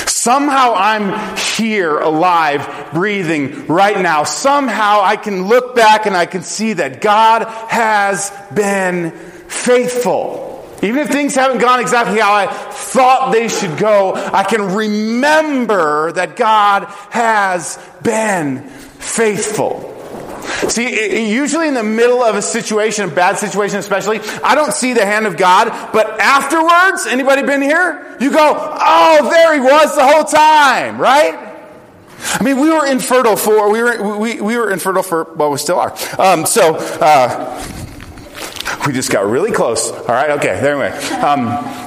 Somehow 0.08 0.74
I'm 0.76 1.38
here, 1.38 2.00
alive, 2.00 2.90
breathing 2.94 3.68
right 3.68 4.00
now. 4.00 4.24
Somehow 4.24 5.02
I 5.02 5.18
can 5.18 5.48
look 5.48 5.76
back 5.76 6.06
and 6.06 6.16
I 6.16 6.28
can 6.28 6.44
see 6.44 6.74
that 6.74 7.02
God 7.02 7.46
has 7.70 8.32
been 8.54 9.12
faithful. 9.12 10.53
Even 10.84 11.00
if 11.00 11.10
things 11.10 11.34
haven't 11.34 11.60
gone 11.60 11.80
exactly 11.80 12.20
how 12.20 12.34
I 12.34 12.48
thought 12.48 13.32
they 13.32 13.48
should 13.48 13.78
go, 13.78 14.14
I 14.14 14.44
can 14.44 14.76
remember 14.76 16.12
that 16.12 16.36
God 16.36 16.86
has 17.10 17.80
been 18.04 18.68
faithful. 19.00 19.90
See, 20.68 21.32
usually 21.32 21.70
in 21.70 21.74
the 21.74 21.84
middle 21.84 22.22
of 22.22 22.36
a 22.36 22.42
situation, 22.42 23.10
a 23.10 23.14
bad 23.14 23.38
situation 23.38 23.78
especially, 23.80 24.20
I 24.44 24.56
don't 24.56 24.74
see 24.74 24.94
the 24.94 25.06
hand 25.06 25.26
of 25.26 25.38
God, 25.38 25.70
but 25.94 26.20
afterwards, 26.20 27.06
anybody 27.08 27.44
been 27.44 27.62
here? 27.62 28.18
You 28.20 28.32
go, 28.32 28.54
oh, 28.54 29.30
there 29.30 29.54
he 29.54 29.62
was 29.62 29.96
the 29.96 30.06
whole 30.06 30.26
time, 30.26 31.00
right? 31.00 31.52
I 32.20 32.44
mean, 32.44 32.60
we 32.60 32.70
were 32.70 32.86
infertile 32.86 33.38
for, 33.38 33.72
we 33.72 33.82
were, 33.82 34.18
we, 34.18 34.42
we 34.42 34.58
were 34.58 34.70
infertile 34.72 35.04
for, 35.04 35.24
well, 35.36 35.52
we 35.52 35.58
still 35.58 35.80
are. 35.80 35.96
Um, 36.20 36.46
so, 36.46 36.76
uh, 36.76 37.83
we 38.86 38.94
just 38.94 39.12
got 39.12 39.26
really 39.26 39.52
close. 39.52 39.92
All 39.92 40.06
right, 40.08 40.32
okay, 40.32 40.60
there 40.60 40.78
we 40.78 40.90
go. 40.90 41.28
Um, 41.28 41.84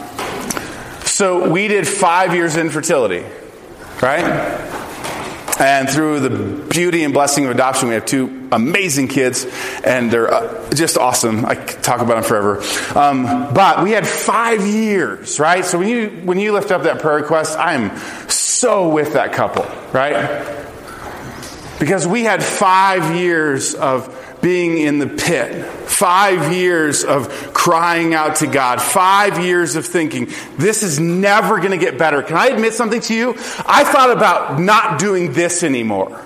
so 1.04 1.50
we 1.50 1.68
did 1.68 1.86
five 1.88 2.34
years 2.34 2.56
infertility, 2.56 3.24
right? 4.02 4.24
And 5.58 5.88
through 5.88 6.20
the 6.20 6.64
beauty 6.68 7.02
and 7.04 7.14
blessing 7.14 7.46
of 7.46 7.50
adoption, 7.50 7.88
we 7.88 7.94
have 7.94 8.04
two 8.04 8.48
amazing 8.52 9.08
kids, 9.08 9.46
and 9.82 10.10
they're 10.10 10.32
uh, 10.32 10.70
just 10.70 10.98
awesome. 10.98 11.46
I 11.46 11.54
could 11.54 11.82
talk 11.82 12.02
about 12.02 12.14
them 12.16 12.24
forever. 12.24 12.62
Um, 12.94 13.54
but 13.54 13.82
we 13.82 13.92
had 13.92 14.06
five 14.06 14.66
years, 14.66 15.40
right? 15.40 15.64
So 15.64 15.78
when 15.78 15.88
you 15.88 16.08
when 16.24 16.38
you 16.38 16.52
lift 16.52 16.70
up 16.70 16.82
that 16.82 17.00
prayer 17.00 17.16
request, 17.16 17.58
I 17.58 17.74
am 17.74 17.96
so 18.28 18.90
with 18.90 19.14
that 19.14 19.32
couple, 19.32 19.64
right? 19.92 20.44
Because 21.78 22.06
we 22.06 22.24
had 22.24 22.42
five 22.42 23.16
years 23.16 23.74
of 23.74 24.25
being 24.46 24.78
in 24.78 25.00
the 25.00 25.08
pit, 25.08 25.66
five 25.88 26.54
years 26.54 27.02
of 27.02 27.52
crying 27.52 28.14
out 28.14 28.36
to 28.36 28.46
God, 28.46 28.80
five 28.80 29.44
years 29.44 29.74
of 29.74 29.84
thinking, 29.84 30.30
this 30.56 30.84
is 30.84 31.00
never 31.00 31.58
going 31.58 31.72
to 31.72 31.78
get 31.84 31.98
better. 31.98 32.22
Can 32.22 32.36
I 32.36 32.46
admit 32.46 32.72
something 32.72 33.00
to 33.00 33.12
you? 33.12 33.30
I 33.66 33.82
thought 33.82 34.12
about 34.12 34.60
not 34.60 35.00
doing 35.00 35.32
this 35.32 35.64
anymore. 35.64 36.25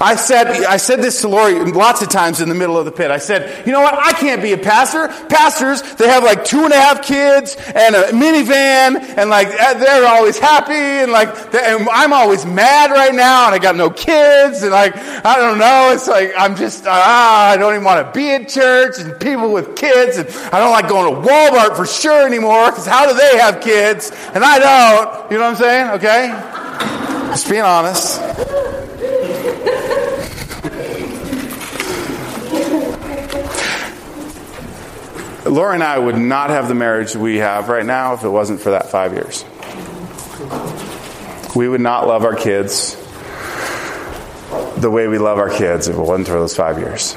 I 0.00 0.14
said, 0.14 0.46
I 0.64 0.76
said 0.76 1.02
this 1.02 1.20
to 1.22 1.28
Lori 1.28 1.54
lots 1.72 2.02
of 2.02 2.08
times 2.08 2.40
in 2.40 2.48
the 2.48 2.54
middle 2.54 2.78
of 2.78 2.84
the 2.84 2.92
pit. 2.92 3.10
I 3.10 3.18
said, 3.18 3.66
you 3.66 3.72
know 3.72 3.80
what? 3.80 3.94
I 3.94 4.12
can't 4.12 4.42
be 4.42 4.52
a 4.52 4.58
pastor. 4.58 5.08
Pastors, 5.28 5.82
they 5.94 6.08
have 6.08 6.22
like 6.22 6.44
two 6.44 6.64
and 6.64 6.72
a 6.72 6.76
half 6.76 7.02
kids 7.02 7.56
and 7.74 7.94
a 7.94 8.04
minivan 8.12 9.00
and 9.18 9.30
like 9.30 9.48
they're 9.48 10.06
always 10.06 10.38
happy 10.38 10.72
and 10.72 11.10
like 11.10 11.28
and 11.54 11.88
I'm 11.90 12.12
always 12.12 12.46
mad 12.46 12.90
right 12.90 13.14
now 13.14 13.46
and 13.46 13.54
I 13.54 13.58
got 13.58 13.76
no 13.76 13.90
kids 13.90 14.62
and 14.62 14.70
like 14.70 14.96
I 14.96 15.36
don't 15.36 15.58
know. 15.58 15.90
It's 15.92 16.08
like 16.08 16.32
I'm 16.36 16.56
just 16.56 16.84
ah, 16.86 17.50
I 17.50 17.56
don't 17.56 17.74
even 17.74 17.84
want 17.84 18.06
to 18.06 18.18
be 18.18 18.30
at 18.30 18.48
church 18.48 18.98
and 18.98 19.18
people 19.18 19.52
with 19.52 19.76
kids 19.76 20.16
and 20.16 20.28
I 20.52 20.58
don't 20.58 20.72
like 20.72 20.88
going 20.88 21.14
to 21.14 21.28
Walmart 21.28 21.76
for 21.76 21.86
sure 21.86 22.26
anymore 22.26 22.70
because 22.70 22.86
how 22.86 23.06
do 23.06 23.16
they 23.16 23.38
have 23.38 23.60
kids 23.60 24.10
and 24.34 24.44
I 24.44 24.58
don't? 24.58 25.30
You 25.30 25.38
know 25.38 25.44
what 25.44 25.50
I'm 25.50 25.56
saying? 25.56 25.90
Okay, 25.96 26.28
just 27.32 27.48
being 27.48 27.62
honest. 27.62 28.67
Laura 35.48 35.74
and 35.74 35.82
I 35.82 35.98
would 35.98 36.18
not 36.18 36.50
have 36.50 36.68
the 36.68 36.74
marriage 36.74 37.16
we 37.16 37.38
have 37.38 37.68
right 37.68 37.86
now 37.86 38.14
if 38.14 38.24
it 38.24 38.28
wasn't 38.28 38.60
for 38.60 38.70
that 38.70 38.90
five 38.90 39.12
years. 39.12 39.44
We 41.56 41.68
would 41.68 41.80
not 41.80 42.06
love 42.06 42.24
our 42.24 42.36
kids 42.36 42.96
the 44.76 44.90
way 44.90 45.08
we 45.08 45.18
love 45.18 45.38
our 45.38 45.50
kids 45.50 45.88
if 45.88 45.96
it 45.96 46.00
wasn't 46.00 46.28
for 46.28 46.34
those 46.34 46.54
five 46.54 46.78
years. 46.78 47.16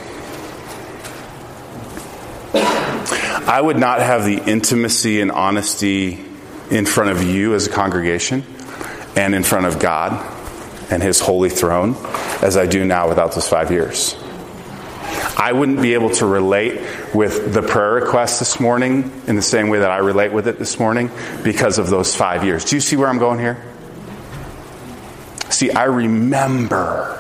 I 3.48 3.60
would 3.60 3.78
not 3.78 4.00
have 4.00 4.24
the 4.24 4.38
intimacy 4.38 5.20
and 5.20 5.32
honesty 5.32 6.24
in 6.70 6.86
front 6.86 7.12
of 7.12 7.24
you 7.24 7.54
as 7.54 7.68
a 7.68 7.70
congregation 7.70 8.46
and 9.16 9.36
in 9.36 9.44
front 9.44 9.66
of 9.66 9.78
God 9.78 10.14
and 10.90 11.04
His 11.04 11.20
holy 11.20 11.50
throne 11.50 11.96
as 12.42 12.56
I 12.56 12.66
do 12.66 12.86
now 12.86 13.10
without 13.10 13.34
those 13.34 13.50
five 13.50 13.72
years. 13.72 14.16
I 15.38 15.54
wouldn't 15.54 15.82
be 15.82 15.94
able 15.94 16.10
to 16.12 16.26
relate 16.26 16.82
with 17.14 17.54
the 17.54 17.62
prayer 17.62 17.94
request 17.94 18.40
this 18.40 18.60
morning 18.60 19.12
in 19.28 19.36
the 19.36 19.42
same 19.42 19.70
way 19.70 19.80
that 19.80 19.92
I 19.92 19.98
relate 19.98 20.32
with 20.34 20.48
it 20.48 20.60
this 20.60 20.80
morning 20.80 21.10
because 21.44 21.78
of 21.78 21.90
those 21.90 22.16
five 22.16 22.44
years. 22.44 22.66
Do 22.66 22.76
you 22.76 22.82
see 22.82 22.96
where 22.96 23.08
I'm 23.08 23.20
going 23.20 23.40
here? 23.40 23.64
See, 25.50 25.72
I 25.72 25.86
remember 25.86 27.18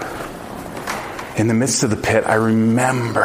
in 1.37 1.47
the 1.47 1.53
midst 1.53 1.83
of 1.83 1.89
the 1.89 1.95
pit, 1.95 2.23
I 2.25 2.35
remember, 2.35 3.21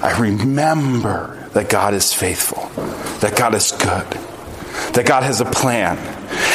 I 0.00 0.16
remember 0.18 1.48
that 1.54 1.68
God 1.68 1.94
is 1.94 2.12
faithful, 2.12 2.68
that 3.20 3.36
God 3.36 3.54
is 3.54 3.72
good, 3.72 4.06
that 4.94 5.04
God 5.06 5.22
has 5.22 5.40
a 5.40 5.44
plan, 5.44 5.98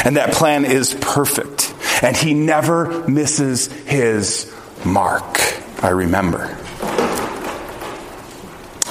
and 0.06 0.18
that 0.18 0.34
plan 0.34 0.66
is 0.66 0.94
perfect, 0.94 1.74
and 2.04 2.16
He 2.16 2.34
never 2.34 3.08
misses 3.08 3.68
His 3.68 4.54
mark. 4.86 5.40
I 5.84 5.90
remember. 5.90 6.58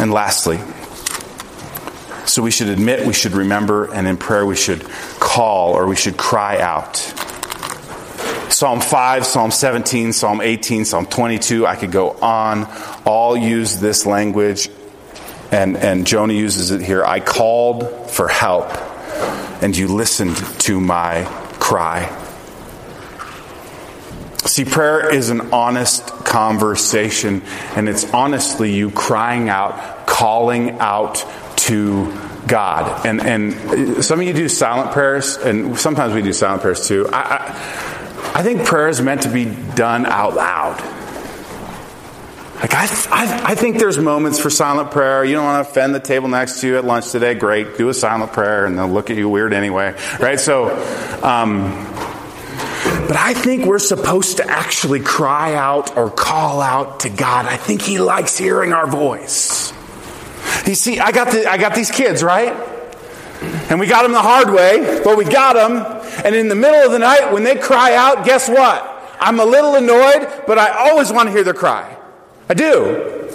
And 0.03 0.13
lastly, 0.13 0.59
so 2.27 2.43
we 2.43 2.51
should 2.51 2.69
admit, 2.69 3.07
we 3.07 3.13
should 3.13 3.35
remember, 3.35 3.93
and 3.93 4.09
in 4.09 4.17
prayer 4.17 4.45
we 4.45 4.57
should 4.57 4.85
call 5.21 5.75
or 5.75 5.87
we 5.87 5.95
should 5.95 6.17
cry 6.17 6.59
out. 6.59 6.97
Psalm 8.53 8.81
5, 8.81 9.25
Psalm 9.25 9.53
17, 9.53 10.13
Psalm 10.13 10.41
18, 10.41 10.87
Psalm 10.87 11.07
22, 11.07 11.69
I 11.69 11.77
could 11.77 11.93
go 11.93 12.11
on, 12.11 12.67
all 13.07 13.37
use 13.37 13.77
this 13.77 14.05
language, 14.05 14.69
and, 15.53 15.77
and 15.77 16.05
Jonah 16.05 16.33
uses 16.33 16.73
it 16.73 16.81
here. 16.81 17.05
I 17.05 17.21
called 17.21 18.11
for 18.11 18.27
help, 18.27 18.73
and 19.63 19.77
you 19.77 19.87
listened 19.87 20.37
to 20.63 20.81
my 20.81 21.27
cry. 21.61 22.22
See, 24.53 24.67
prayer 24.67 25.11
is 25.11 25.31
an 25.31 25.55
honest 25.55 26.09
conversation, 26.27 27.41
and 27.75 27.89
it's 27.89 28.13
honestly 28.13 28.71
you 28.71 28.91
crying 28.91 29.49
out, 29.49 30.07
calling 30.07 30.73
out 30.73 31.25
to 31.61 32.13
God. 32.47 33.07
And, 33.07 33.23
and 33.23 34.05
some 34.05 34.21
of 34.21 34.27
you 34.27 34.35
do 34.35 34.51
silent 34.51 34.93
prayers, 34.93 35.39
and 35.39 35.79
sometimes 35.79 36.13
we 36.13 36.21
do 36.21 36.35
silent 36.35 36.61
prayers 36.61 36.87
too. 36.87 37.09
I, 37.11 37.23
I, 37.23 38.41
I 38.41 38.43
think 38.43 38.67
prayer 38.67 38.89
is 38.89 39.01
meant 39.01 39.23
to 39.23 39.31
be 39.31 39.47
done 39.75 40.05
out 40.05 40.35
loud. 40.35 40.77
Like, 42.61 42.75
I, 42.75 42.85
I, 43.11 43.43
I, 43.53 43.55
think 43.55 43.79
there's 43.79 43.97
moments 43.97 44.39
for 44.39 44.51
silent 44.51 44.91
prayer. 44.91 45.25
You 45.25 45.35
don't 45.35 45.47
want 45.47 45.65
to 45.65 45.71
offend 45.71 45.95
the 45.95 46.01
table 46.01 46.29
next 46.29 46.61
to 46.61 46.67
you 46.67 46.77
at 46.77 46.85
lunch 46.85 47.11
today. 47.11 47.33
Great. 47.33 47.79
Do 47.79 47.89
a 47.89 47.95
silent 47.95 48.35
prayer, 48.35 48.67
and 48.67 48.79
they'll 48.79 48.87
look 48.87 49.09
at 49.09 49.17
you 49.17 49.31
weird 49.31 49.55
anyway. 49.55 49.97
Right? 50.21 50.39
So, 50.39 50.69
um, 51.23 51.89
but 53.09 53.17
I 53.17 53.35
think 53.35 53.67
we're 53.67 53.79
supposed 53.79 54.39
to 54.39 54.49
actually 54.49 55.01
cry 55.01 55.55
out 55.55 55.97
or 55.97 56.11
call 56.11 56.61
out 56.61 57.01
to 57.01 57.09
God. 57.09 57.47
I 57.47 57.57
think 57.57 57.83
He 57.83 57.99
likes 57.99 58.37
hearing 58.39 58.73
our 58.73 58.87
voice. 58.87 59.73
You 60.67 60.75
see, 60.75 60.99
I 60.99 61.13
got, 61.13 61.33
the, 61.33 61.51
I 61.51 61.59
got 61.59 61.75
these 61.75 61.91
kids, 61.91 62.23
right? 62.23 62.53
And 63.71 63.81
we 63.81 63.87
got 63.87 64.03
them 64.03 64.13
the 64.13 64.21
hard 64.21 64.51
way, 64.51 65.01
but 65.03 65.17
we 65.17 65.25
got 65.25 65.55
them. 65.55 65.85
And 66.25 66.35
in 66.35 66.49
the 66.49 66.55
middle 66.55 66.85
of 66.87 66.93
the 66.93 66.99
night, 66.99 67.33
when 67.33 67.43
they 67.43 67.57
cry 67.57 67.95
out, 67.95 68.25
guess 68.25 68.49
what? 68.49 68.89
I'm 69.21 69.41
a 69.41 69.45
little 69.45 69.75
annoyed, 69.75 70.45
but 70.47 70.59
I 70.59 70.89
always 70.89 71.13
want 71.13 71.29
to 71.29 71.33
hear 71.33 71.45
their 71.45 71.55
cry. 71.55 71.97
I 72.49 72.55
do. 72.55 73.29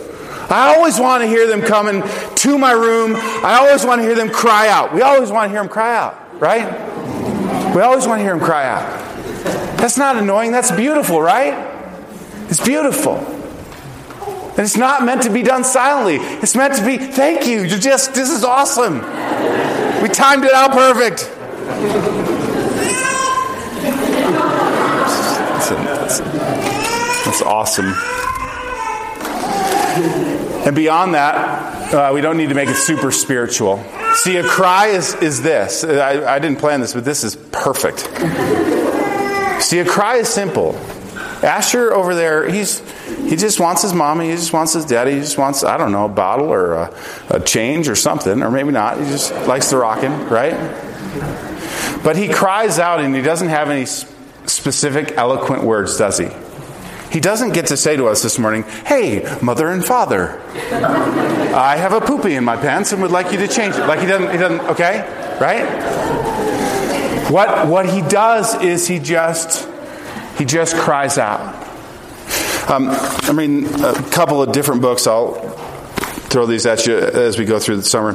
I 0.49 0.75
always 0.75 0.99
want 0.99 1.23
to 1.23 1.27
hear 1.27 1.47
them 1.47 1.62
coming 1.62 2.03
to 2.36 2.58
my 2.58 2.71
room. 2.71 3.15
I 3.15 3.58
always 3.60 3.86
want 3.86 3.99
to 3.99 4.06
hear 4.06 4.15
them 4.15 4.30
cry 4.30 4.69
out. 4.69 4.93
We 4.93 5.01
always 5.01 5.32
want 5.32 5.47
to 5.47 5.49
hear 5.49 5.62
them 5.62 5.69
cry 5.69 5.95
out, 5.95 6.39
right? 6.39 7.75
We 7.75 7.82
always 7.82 8.08
want 8.08 8.19
to 8.19 8.23
hear 8.23 8.36
them 8.38 8.45
cry 8.45 8.65
out. 8.65 9.07
That's 9.78 9.98
not 9.98 10.18
annoying, 10.18 10.52
that's 10.52 10.72
beautiful, 10.72 11.22
right? 11.22 11.54
It's 12.50 12.63
beautiful. 12.63 13.16
And 13.16 14.60
it's 14.60 14.76
not 14.76 15.04
meant 15.04 15.22
to 15.24 15.30
be 15.30 15.44
done 15.44 15.63
silently. 15.63 16.16
It's 16.16 16.56
meant 16.56 16.76
to 16.78 16.86
be, 16.86 16.98
thank 16.98 17.46
you. 17.46 17.62
You're 17.62 17.78
just, 17.78 18.16
this 18.16 18.32
is 18.32 18.44
awesome. 18.44 18.96
We 20.02 20.10
timed 20.10 20.46
it 20.46 20.54
out 20.54 20.72
perfect. 20.72 21.32
That's, 25.70 26.20
that's 27.26 27.42
awesome. 27.44 27.94
And 30.66 30.76
beyond 30.76 31.13
that, 31.13 31.94
uh, 31.94 32.12
we 32.13 32.22
don't 32.22 32.38
need 32.38 32.50
to 32.50 32.56
make 32.56 32.70
it 32.70 32.76
super 32.76 33.12
spiritual. 33.12 33.84
See, 34.13 34.38
a 34.38 34.44
cry 34.44 34.88
is, 34.88 35.13
is 35.16 35.42
this. 35.44 35.84
I, 35.84 36.36
I 36.36 36.40
didn't 36.40 36.60
plan 36.60 36.82
this, 36.82 36.94
but 36.94 37.06
this 37.06 37.24
is 37.24 37.36
perfect. 37.36 38.10
See, 39.60 39.80
a 39.80 39.86
cry 39.86 40.17
is 40.17 40.30
simple. 40.30 40.80
Asher 41.43 41.93
over 41.93 42.15
there, 42.15 42.50
he's 42.50 42.80
he 43.30 43.36
just 43.36 43.60
wants 43.60 43.82
his 43.82 43.93
mommy, 43.93 44.30
he 44.30 44.36
just 44.36 44.54
wants 44.54 44.74
his 44.74 44.86
daddy, 44.86 45.13
he 45.13 45.20
just 45.20 45.38
wants, 45.38 45.63
I 45.63 45.78
don't 45.78 45.91
know, 45.91 46.06
a 46.06 46.10
bottle 46.10 46.52
or 46.52 46.74
a, 46.74 46.93
a 47.30 47.39
change 47.39 47.89
or 47.89 47.96
something, 47.96 48.41
or 48.41 48.50
maybe 48.50 48.72
not. 48.72 49.00
He 49.00 49.06
just 49.06 49.34
likes 49.48 49.70
the 49.70 49.78
rocking, 49.78 50.12
right? 50.30 50.54
But 52.04 52.15
he 52.15 52.28
cries 52.28 52.80
out 52.80 53.02
and 53.02 53.15
he 53.15 53.22
doesn't 53.22 53.50
have 53.50 53.70
any 53.70 53.86
specific, 53.86 55.13
eloquent 55.17 55.63
words, 55.63 55.98
does 55.98 56.17
he? 56.17 56.30
He 57.12 57.20
doesn't 57.20 57.54
get 57.54 57.67
to 57.67 57.78
say 57.78 57.96
to 57.96 58.08
us 58.08 58.22
this 58.22 58.38
morning, 58.38 58.63
Hey, 58.63 59.38
mother 59.41 59.70
and 59.70 59.84
father, 59.84 60.41
I 60.72 61.78
have 61.78 61.93
a 61.93 62.02
poopy 62.02 62.36
in 62.36 62.43
my 62.43 62.58
pants 62.58 62.91
and 62.91 63.02
would 63.02 63.12
like 63.12 63.32
you 63.32 63.38
to 63.39 63.48
change 63.48 63.76
it. 63.76 63.86
Like 63.88 64.00
he 64.00 64.06
doesn't, 64.06 64.32
he 64.32 64.38
doesn't, 64.38 64.62
okay? 64.72 65.38
Right? 65.39 66.57
What, 67.30 67.68
what 67.68 67.90
he 67.90 68.02
does 68.02 68.62
is 68.62 68.88
he 68.88 69.00
just, 69.00 69.68
he 70.38 70.46
just 70.46 70.76
cries 70.78 71.18
out. 71.18 71.56
Um, 72.70 72.88
I 72.90 73.34
mean, 73.34 73.66
a 73.66 73.94
couple 74.12 74.42
of 74.42 74.54
different 74.54 74.82
books. 74.82 75.08
I'll 75.08 75.34
throw 76.30 76.46
these 76.46 76.66
at 76.66 76.86
you 76.86 76.98
as 76.98 77.38
we 77.38 77.46
go 77.46 77.60
through 77.60 77.78
the 77.78 77.84
summer. 77.84 78.12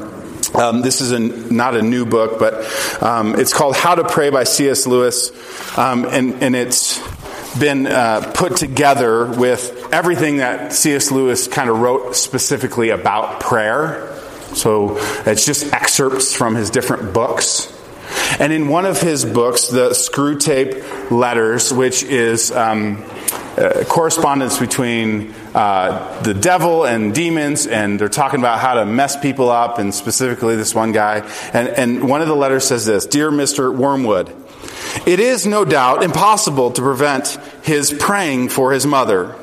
Um, 0.55 0.83
this 0.83 1.01
is 1.01 1.13
a, 1.13 1.19
not 1.19 1.75
a 1.77 1.83
new 1.83 2.05
book, 2.07 2.39
but 2.39 3.03
um, 3.03 3.39
it's 3.39 3.53
called 3.53 3.77
How 3.77 3.95
to 3.95 4.05
Pray 4.05 4.31
by 4.31 4.45
C.S. 4.45 4.87
Lewis, 4.87 5.31
um, 5.79 6.05
and, 6.07 6.43
and 6.43 6.55
it's 6.57 7.01
been 7.59 7.87
uh, 7.87 8.33
put 8.35 8.57
together 8.57 9.27
with 9.27 9.93
everything 9.93 10.39
that 10.39 10.73
C.S. 10.73 11.11
Lewis 11.11 11.49
kind 11.49 11.69
of 11.69 11.79
wrote 11.81 12.17
specifically 12.17 12.91
about 12.91 13.41
prayer. 13.41 14.09
So 14.55 14.97
it's 15.27 15.47
just 15.47 15.73
excerpts 15.73 16.35
from 16.35 16.55
his 16.55 16.71
different 16.71 17.15
books. 17.15 17.71
And 18.39 18.53
in 18.53 18.69
one 18.69 18.87
of 18.87 19.01
his 19.01 19.25
books, 19.25 19.69
the 19.69 19.91
Screwtape 19.91 21.11
Letters, 21.11 21.73
which 21.73 22.03
is 22.03 22.51
um, 22.53 23.05
uh, 23.57 23.85
correspondence 23.89 24.59
between 24.59 25.35
uh, 25.55 26.23
the 26.23 26.35
devil 26.35 26.85
and 26.85 27.15
demons, 27.15 27.67
and 27.67 27.99
they're 28.01 28.09
talking 28.09 28.41
about 28.41 28.61
how 28.61 28.75
to 28.75 28.87
mess 28.87 29.19
people 29.19 29.51
up, 29.51 29.79
and 29.79 29.95
specifically 29.95 30.57
this 30.57 30.75
one 30.75 30.93
guy. 30.93 31.19
And, 31.53 31.69
and 31.69 32.09
one 32.09 32.23
of 32.23 32.29
the 32.29 32.37
letters 32.37 32.65
says 32.65 32.87
this 32.87 33.07
Dear 33.07 33.31
Mr. 33.31 33.75
Wormwood, 33.75 34.35
it 35.07 35.21
is 35.21 35.47
no 35.47 35.65
doubt 35.65 36.03
impossible 36.03 36.71
to 36.73 36.83
prevent 36.83 37.39
his 37.63 37.93
praying 37.93 38.49
for 38.49 38.73
his 38.73 38.87
mother. 38.87 39.37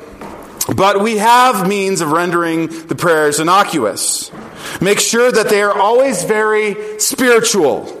But 0.74 1.00
we 1.00 1.18
have 1.18 1.66
means 1.68 2.00
of 2.00 2.12
rendering 2.12 2.68
the 2.86 2.94
prayers 2.94 3.40
innocuous. 3.40 4.30
Make 4.80 5.00
sure 5.00 5.30
that 5.30 5.48
they 5.48 5.62
are 5.62 5.76
always 5.76 6.22
very 6.24 6.98
spiritual, 7.00 7.99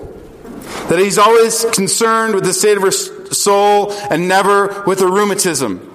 that 0.90 0.98
he's 0.98 1.18
always 1.18 1.64
concerned 1.66 2.34
with 2.34 2.42
the 2.42 2.52
state 2.52 2.76
of 2.76 2.82
her 2.82 2.90
soul 2.90 3.92
and 4.10 4.26
never 4.26 4.82
with 4.88 4.98
her 4.98 5.08
rheumatism. 5.08 5.86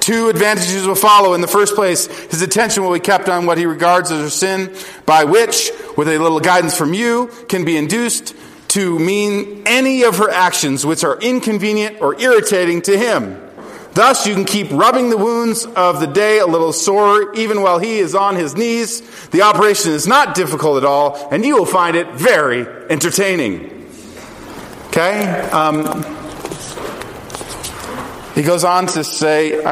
Two 0.00 0.28
advantages 0.28 0.86
will 0.86 0.94
follow. 0.94 1.32
In 1.32 1.40
the 1.40 1.48
first 1.48 1.74
place, 1.74 2.06
his 2.30 2.42
attention 2.42 2.82
will 2.82 2.92
be 2.92 3.00
kept 3.00 3.30
on 3.30 3.46
what 3.46 3.56
he 3.56 3.64
regards 3.64 4.10
as 4.10 4.20
her 4.20 4.28
sin, 4.28 4.76
by 5.06 5.24
which, 5.24 5.70
with 5.96 6.08
a 6.08 6.18
little 6.18 6.40
guidance 6.40 6.76
from 6.76 6.92
you, 6.92 7.30
can 7.48 7.64
be 7.64 7.78
induced 7.78 8.34
to 8.68 8.98
mean 8.98 9.62
any 9.64 10.02
of 10.02 10.18
her 10.18 10.28
actions 10.28 10.84
which 10.84 11.04
are 11.04 11.18
inconvenient 11.20 12.02
or 12.02 12.20
irritating 12.20 12.82
to 12.82 12.98
him. 12.98 13.40
Thus, 13.94 14.26
you 14.26 14.34
can 14.34 14.44
keep 14.44 14.70
rubbing 14.70 15.08
the 15.08 15.16
wounds 15.16 15.64
of 15.64 16.00
the 16.00 16.06
day 16.06 16.38
a 16.38 16.46
little 16.46 16.74
sore 16.74 17.34
even 17.34 17.62
while 17.62 17.78
he 17.78 17.98
is 17.98 18.14
on 18.14 18.36
his 18.36 18.54
knees. 18.54 19.00
The 19.28 19.40
operation 19.40 19.92
is 19.92 20.06
not 20.06 20.34
difficult 20.34 20.76
at 20.76 20.84
all, 20.84 21.30
and 21.32 21.46
you 21.46 21.56
will 21.56 21.64
find 21.64 21.96
it 21.96 22.12
very 22.12 22.66
entertaining. 22.90 23.77
Okay? 24.98 25.30
Um, 25.50 26.02
he 28.34 28.42
goes 28.42 28.64
on 28.64 28.86
to 28.88 29.04
say, 29.04 29.62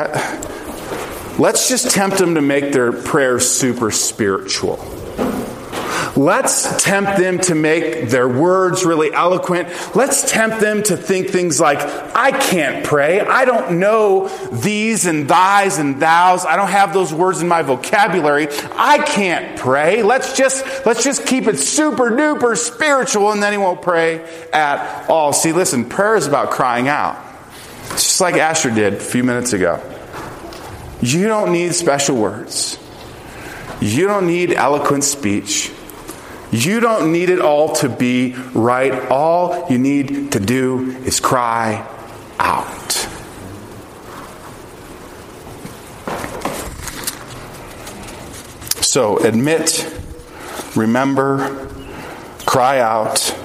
let's 1.36 1.68
just 1.68 1.90
tempt 1.90 2.18
them 2.18 2.36
to 2.36 2.40
make 2.40 2.72
their 2.72 2.92
prayers 2.92 3.50
super 3.50 3.90
spiritual. 3.90 4.76
Let's 6.16 6.83
tempt 6.83 7.18
them 7.18 7.38
to 7.40 7.55
make 7.55 8.09
their 8.09 8.26
words 8.26 8.87
really 8.87 9.12
eloquent. 9.12 9.68
Let's 9.94 10.31
tempt 10.31 10.61
them 10.61 10.83
to 10.85 10.96
think 10.96 11.29
things 11.29 11.61
like, 11.61 11.79
I 12.16 12.31
can't 12.31 12.87
pray. 12.87 13.20
I 13.20 13.44
don't 13.44 13.79
know 13.79 14.29
these 14.50 15.05
and 15.05 15.29
thys 15.29 15.79
and 15.79 16.00
thous. 16.00 16.46
I 16.46 16.57
don't 16.57 16.70
have 16.70 16.94
those 16.94 17.12
words 17.12 17.42
in 17.42 17.48
my 17.48 17.61
vocabulary. 17.61 18.48
I 18.72 18.98
can't 18.98 19.59
pray. 19.59 20.02
Let's 20.02 20.35
just, 20.35 20.64
let's 20.87 21.05
just 21.05 21.26
keep 21.26 21.48
it 21.48 21.59
super 21.59 22.11
duper 22.11 22.57
spiritual 22.57 23.33
and 23.33 23.42
then 23.42 23.52
he 23.52 23.59
won't 23.59 23.83
pray 23.83 24.24
at 24.55 25.11
all. 25.11 25.35
See, 25.35 25.52
listen, 25.52 25.87
prayer 25.87 26.16
is 26.16 26.26
about 26.26 26.50
crying 26.50 26.88
out. 26.88 27.22
It's 27.90 28.05
just 28.05 28.20
like 28.22 28.37
Asher 28.37 28.70
did 28.70 28.94
a 28.94 29.00
few 29.00 29.22
minutes 29.22 29.52
ago. 29.52 29.83
You 31.02 31.29
don't 31.29 31.52
need 31.52 31.74
special 31.74 32.16
words. 32.16 32.79
You 33.83 34.07
don't 34.07 34.26
need 34.26 34.52
eloquent 34.52 35.05
speech. 35.05 35.70
You 36.50 36.80
don't 36.80 37.12
need 37.12 37.28
it 37.28 37.40
all 37.40 37.74
to 37.76 37.88
be 37.88 38.35
right. 38.54 38.92
All 39.11 39.66
you 39.68 39.78
need 39.78 40.32
to 40.32 40.40
do 40.40 40.90
is 41.04 41.20
cry 41.20 41.87
out. 42.38 42.92
So 48.80 49.18
admit, 49.18 49.85
remember, 50.74 51.68
cry 52.46 52.80
out. 52.80 53.37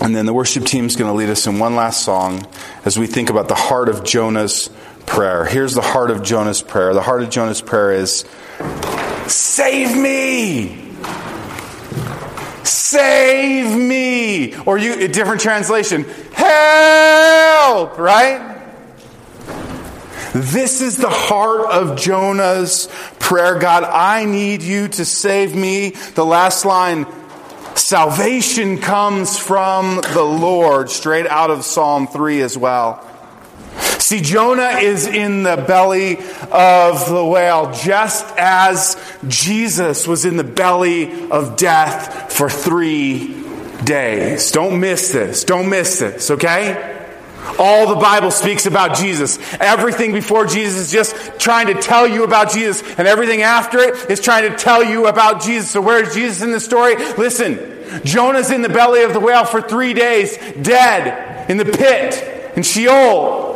And 0.00 0.16
then 0.16 0.26
the 0.26 0.32
worship 0.32 0.64
team 0.64 0.86
is 0.86 0.96
going 0.96 1.10
to 1.10 1.16
lead 1.16 1.28
us 1.28 1.46
in 1.46 1.58
one 1.58 1.76
last 1.76 2.04
song 2.04 2.46
as 2.84 2.98
we 2.98 3.06
think 3.06 3.30
about 3.30 3.48
the 3.48 3.54
heart 3.54 3.88
of 3.88 4.02
Jonah's 4.02 4.70
prayer. 5.06 5.44
Here's 5.44 5.74
the 5.74 5.82
heart 5.82 6.10
of 6.10 6.22
Jonah's 6.22 6.62
prayer. 6.62 6.94
The 6.94 7.02
heart 7.02 7.22
of 7.22 7.30
Jonah's 7.30 7.60
prayer 7.60 7.92
is 7.92 8.24
Save 9.28 9.96
me! 9.96 10.84
Save 12.64 13.76
me! 13.76 14.56
Or 14.56 14.78
you, 14.78 14.94
a 14.94 15.08
different 15.08 15.40
translation, 15.40 16.04
help! 16.32 17.98
Right? 17.98 18.56
This 20.32 20.80
is 20.82 20.96
the 20.96 21.08
heart 21.08 21.70
of 21.70 21.98
Jonah's 21.98 22.88
prayer. 23.18 23.58
God, 23.58 23.84
I 23.84 24.24
need 24.24 24.62
you 24.62 24.88
to 24.88 25.04
save 25.04 25.54
me. 25.54 25.90
The 25.90 26.24
last 26.24 26.64
line, 26.64 27.06
salvation 27.74 28.78
comes 28.78 29.38
from 29.38 30.00
the 30.12 30.22
Lord, 30.22 30.90
straight 30.90 31.26
out 31.26 31.50
of 31.50 31.64
Psalm 31.64 32.06
3 32.06 32.42
as 32.42 32.58
well. 32.58 33.07
See, 34.08 34.22
Jonah 34.22 34.78
is 34.80 35.06
in 35.06 35.42
the 35.42 35.62
belly 35.68 36.16
of 36.50 37.10
the 37.10 37.22
whale 37.22 37.74
just 37.74 38.24
as 38.38 38.96
Jesus 39.28 40.06
was 40.06 40.24
in 40.24 40.38
the 40.38 40.44
belly 40.44 41.28
of 41.30 41.58
death 41.58 42.32
for 42.32 42.48
three 42.48 43.44
days. 43.84 44.50
Don't 44.50 44.80
miss 44.80 45.12
this. 45.12 45.44
Don't 45.44 45.68
miss 45.68 45.98
this, 45.98 46.30
okay? 46.30 47.04
All 47.58 47.86
the 47.86 48.00
Bible 48.00 48.30
speaks 48.30 48.64
about 48.64 48.96
Jesus. 48.96 49.38
Everything 49.60 50.12
before 50.12 50.46
Jesus 50.46 50.86
is 50.86 50.90
just 50.90 51.38
trying 51.38 51.66
to 51.66 51.74
tell 51.74 52.08
you 52.08 52.24
about 52.24 52.50
Jesus, 52.50 52.82
and 52.96 53.06
everything 53.06 53.42
after 53.42 53.78
it 53.78 54.10
is 54.10 54.20
trying 54.20 54.50
to 54.50 54.56
tell 54.56 54.82
you 54.82 55.06
about 55.06 55.42
Jesus. 55.42 55.70
So, 55.72 55.82
where 55.82 56.02
is 56.02 56.14
Jesus 56.14 56.40
in 56.40 56.52
the 56.52 56.60
story? 56.60 56.96
Listen, 57.18 57.58
Jonah's 58.04 58.50
in 58.50 58.62
the 58.62 58.70
belly 58.70 59.02
of 59.02 59.12
the 59.12 59.20
whale 59.20 59.44
for 59.44 59.60
three 59.60 59.92
days, 59.92 60.34
dead 60.62 61.50
in 61.50 61.58
the 61.58 61.66
pit 61.66 62.56
in 62.56 62.62
Sheol 62.62 63.47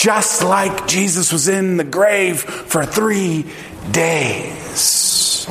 just 0.00 0.42
like 0.42 0.86
Jesus 0.86 1.30
was 1.30 1.48
in 1.48 1.76
the 1.76 1.84
grave 1.84 2.40
for 2.40 2.86
three 2.86 3.44
days. 3.90 5.46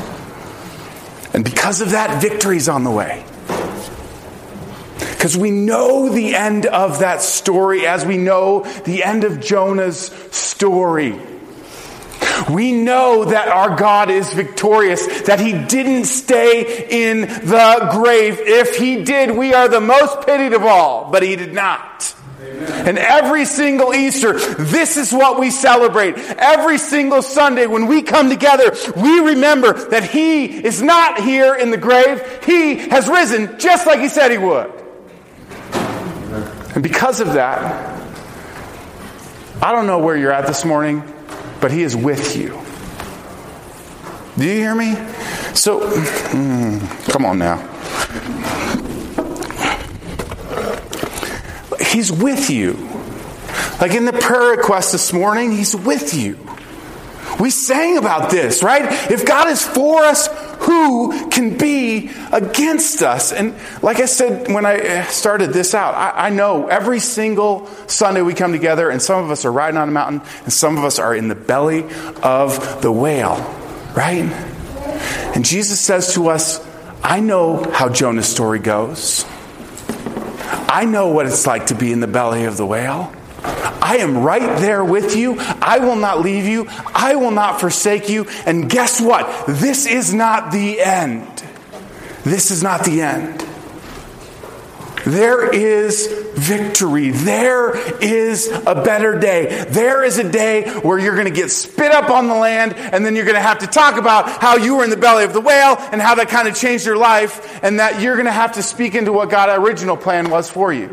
And 1.34 1.43
because 1.43 1.82
of 1.82 1.91
that, 1.91 2.22
victory's 2.22 2.67
on 2.67 2.84
the 2.84 2.89
way. 2.89 3.24
Because 4.98 5.38
we 5.38 5.52
know 5.52 6.10
the 6.10 6.34
end 6.34 6.65
of 6.65 7.00
that 7.00 7.22
story 7.22 7.86
as 7.86 8.06
we 8.06 8.17
know 8.17 8.63
the 8.86 9.04
end 9.04 9.24
of 9.24 9.39
Jonah's 9.39 10.08
story. 10.32 11.19
We 12.50 12.72
know 12.72 13.26
that 13.26 13.50
our 13.50 13.76
God 13.76 14.10
is 14.10 14.34
victorious, 14.34 15.24
that 15.24 15.39
He 15.39 15.52
didn't 15.52 16.06
stay 16.06 16.88
in 16.89 17.22
the 17.22 17.89
grave. 17.91 18.39
If 18.39 18.78
He 18.78 19.04
did, 19.04 19.32
we 19.32 19.54
are 19.54 19.67
the 19.67 19.82
most 19.82 20.26
pitied 20.26 20.54
of 20.54 20.63
all, 20.63 21.12
but 21.12 21.22
He 21.22 21.36
did 21.36 21.54
not. 21.54 22.15
And 22.60 22.98
every 22.98 23.45
single 23.45 23.93
Easter, 23.93 24.34
this 24.34 24.98
is 24.98 25.12
what 25.12 25.39
we 25.39 25.52
celebrate. 25.52 26.17
Every 26.17 26.78
single 26.78 27.22
Sunday 27.22 27.67
when 27.67 27.88
we 27.88 28.02
come 28.02 28.30
together, 28.30 28.76
we 28.95 29.19
remember 29.19 29.74
that 29.89 30.04
He 30.04 30.45
is 30.45 30.82
not 30.82 31.19
here 31.19 31.56
in 31.56 31.72
the 31.72 31.78
grave. 31.78 32.43
He 32.43 32.76
has 32.76 33.08
risen 33.08 33.60
just 33.60 33.88
like 33.88 34.00
He 34.00 34.10
said 34.10 34.32
He 34.32 34.38
would. 34.38 34.72
And 36.76 36.84
because 36.84 37.19
of 37.19 37.34
that, 37.34 37.98
I 39.62 39.72
don't 39.72 39.88
know 39.88 40.00
where 40.00 40.15
you're 40.15 40.32
at 40.32 40.48
this 40.48 40.63
morning, 40.63 41.04
but 41.60 41.72
He 41.72 41.84
is 41.84 41.95
with 41.95 42.38
you. 42.38 42.60
Do 44.38 44.45
you 44.45 44.54
hear 44.54 44.76
me? 44.76 44.93
So, 45.54 45.82
mm, 45.82 47.12
come 47.12 47.26
on 47.26 47.39
now. 47.39 47.58
He's 51.89 52.12
with 52.12 52.49
you. 52.49 52.73
Like 53.82 53.93
in 53.93 54.06
the 54.06 54.13
prayer 54.13 54.58
request 54.58 54.91
this 54.91 55.12
morning, 55.12 55.52
He's 55.52 55.75
with 55.75 56.13
you. 56.13 56.38
We 57.39 57.52
sang 57.52 57.97
about 57.97 58.32
this, 58.32 58.62
right? 58.63 58.84
If 59.10 59.25
God 59.25 59.47
is 59.47 59.65
for 59.65 60.04
us, 60.04 60.28
who 60.60 61.30
can 61.30 61.58
be 61.58 62.12
against 62.34 63.02
us? 63.02 63.32
And 63.32 63.56
like 63.82 63.99
I 63.99 64.06
said 64.06 64.52
when 64.52 64.65
I 64.65 64.75
eh, 64.75 65.06
started 65.06 65.54
this 65.54 65.73
out, 65.73 65.95
I, 65.95 66.28
I, 66.28 66.30
know 66.32 66.67
every 66.67 66.99
single 66.99 67.67
Sunday 67.88 68.21
we 68.21 68.34
come 68.34 68.52
together, 68.52 68.89
and 68.89 69.02
some 69.02 69.23
of 69.23 69.32
us 69.32 69.45
are 69.45 69.52
riding 69.52 69.78
on 69.78 69.88
a 69.88 69.91
mountain, 69.91 70.21
and 70.43 70.52
some 70.52 70.78
of 70.78 70.84
us 70.84 70.99
are 70.99 71.15
in 71.15 71.30
the 71.30 71.36
belly 71.36 71.86
of 72.21 72.82
the 72.82 72.91
whale, 72.91 73.38
right? 73.95 74.25
And 75.34 75.45
Jesus 75.45 75.80
says 75.80 76.13
to 76.15 76.28
us, 76.28 76.65
I 77.02 77.21
know 77.21 77.63
how 77.71 77.88
Jonah's 77.88 78.28
story 78.28 78.60
goes. 78.60 79.25
I 80.71 80.86
know 80.86 81.08
what 81.08 81.25
it's 81.25 81.47
like 81.47 81.65
to 81.67 81.75
be 81.75 81.91
in 81.91 81.99
the 81.99 82.08
belly 82.08 82.45
of 82.45 82.55
the 82.55 82.65
whale. 82.65 83.12
I 83.43 83.97
am 83.97 84.19
right 84.19 84.60
there 84.60 84.86
with 84.86 85.15
you. 85.15 85.38
I 85.39 85.79
will 85.79 85.95
not 85.95 86.21
leave 86.21 86.45
you. 86.45 86.67
I 86.93 87.15
will 87.15 87.32
not 87.32 87.60
forsake 87.60 88.08
you. 88.08 88.27
And 88.45 88.69
guess 88.69 89.01
what? 89.01 89.47
This 89.47 89.88
is 89.88 90.13
not 90.13 90.51
the 90.51 90.79
end. 90.79 91.43
This 92.23 92.51
is 92.51 92.62
not 92.62 92.86
the 92.86 93.01
end. 93.01 93.43
There 95.05 95.51
is 95.51 96.18
victory. 96.39 97.12
There 97.12 97.75
is 98.02 98.47
a 98.47 98.75
better 98.84 99.19
day. 99.19 99.65
There 99.69 100.04
is 100.04 100.17
a 100.17 100.30
day 100.30 100.69
where 100.80 100.97
you're 100.97 101.15
going 101.15 101.28
to 101.28 101.34
get 101.34 101.52
spit 101.52 101.91
up 101.91 102.10
on 102.10 102.28
the 102.28 102.34
land, 102.34 102.73
and 102.73 103.06
then 103.06 103.15
you're 103.15 103.25
going 103.25 103.36
to 103.36 103.41
have 103.41 103.60
to 103.60 103.67
talk 103.67 103.97
about 103.97 104.41
how 104.41 104.56
you 104.56 104.78
were 104.78 104.84
in 104.84 104.89
the 104.89 104.97
belly 104.97 105.25
of 105.25 105.34
the 105.34 105.41
whale 105.41 105.75
and 105.91 106.02
how 106.02 106.15
that 106.15 106.30
kind 106.30 106.47
of 106.47 106.56
changed 106.56 106.86
your 106.86 106.97
life, 106.97 107.62
and 107.63 107.80
that 107.80 108.02
you're 108.02 108.15
going 108.15 108.25
to 108.25 108.32
have 108.32 108.54
to 108.54 108.63
speak 108.63 108.95
into 108.95 109.12
what 109.12 109.30
God's 109.30 109.62
original 109.62 109.97
plan 109.97 110.30
was 110.30 110.49
for 110.49 110.71
you. 110.71 110.88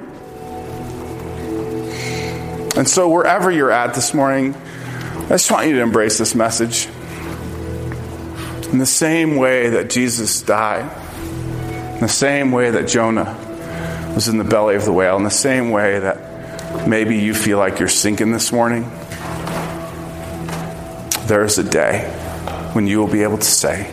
And 2.76 2.86
so, 2.86 3.08
wherever 3.08 3.50
you're 3.50 3.70
at 3.70 3.94
this 3.94 4.12
morning, 4.12 4.54
I 4.54 5.28
just 5.28 5.50
want 5.50 5.66
you 5.68 5.76
to 5.76 5.80
embrace 5.80 6.18
this 6.18 6.34
message. 6.34 6.88
In 8.70 8.78
the 8.78 8.86
same 8.86 9.36
way 9.36 9.70
that 9.70 9.88
Jesus 9.88 10.42
died, 10.42 10.90
in 11.94 12.00
the 12.00 12.08
same 12.08 12.50
way 12.50 12.70
that 12.70 12.88
Jonah 12.88 13.45
was 14.16 14.28
in 14.28 14.38
the 14.38 14.44
belly 14.44 14.76
of 14.76 14.86
the 14.86 14.92
whale, 14.94 15.18
in 15.18 15.24
the 15.24 15.30
same 15.30 15.70
way 15.70 15.98
that 15.98 16.88
maybe 16.88 17.18
you 17.18 17.34
feel 17.34 17.58
like 17.58 17.78
you're 17.78 17.86
sinking 17.86 18.32
this 18.32 18.50
morning, 18.50 18.90
there 21.26 21.44
is 21.44 21.58
a 21.58 21.62
day 21.62 22.08
when 22.72 22.86
you 22.86 22.98
will 22.98 23.12
be 23.12 23.22
able 23.22 23.36
to 23.36 23.44
say, 23.44 23.92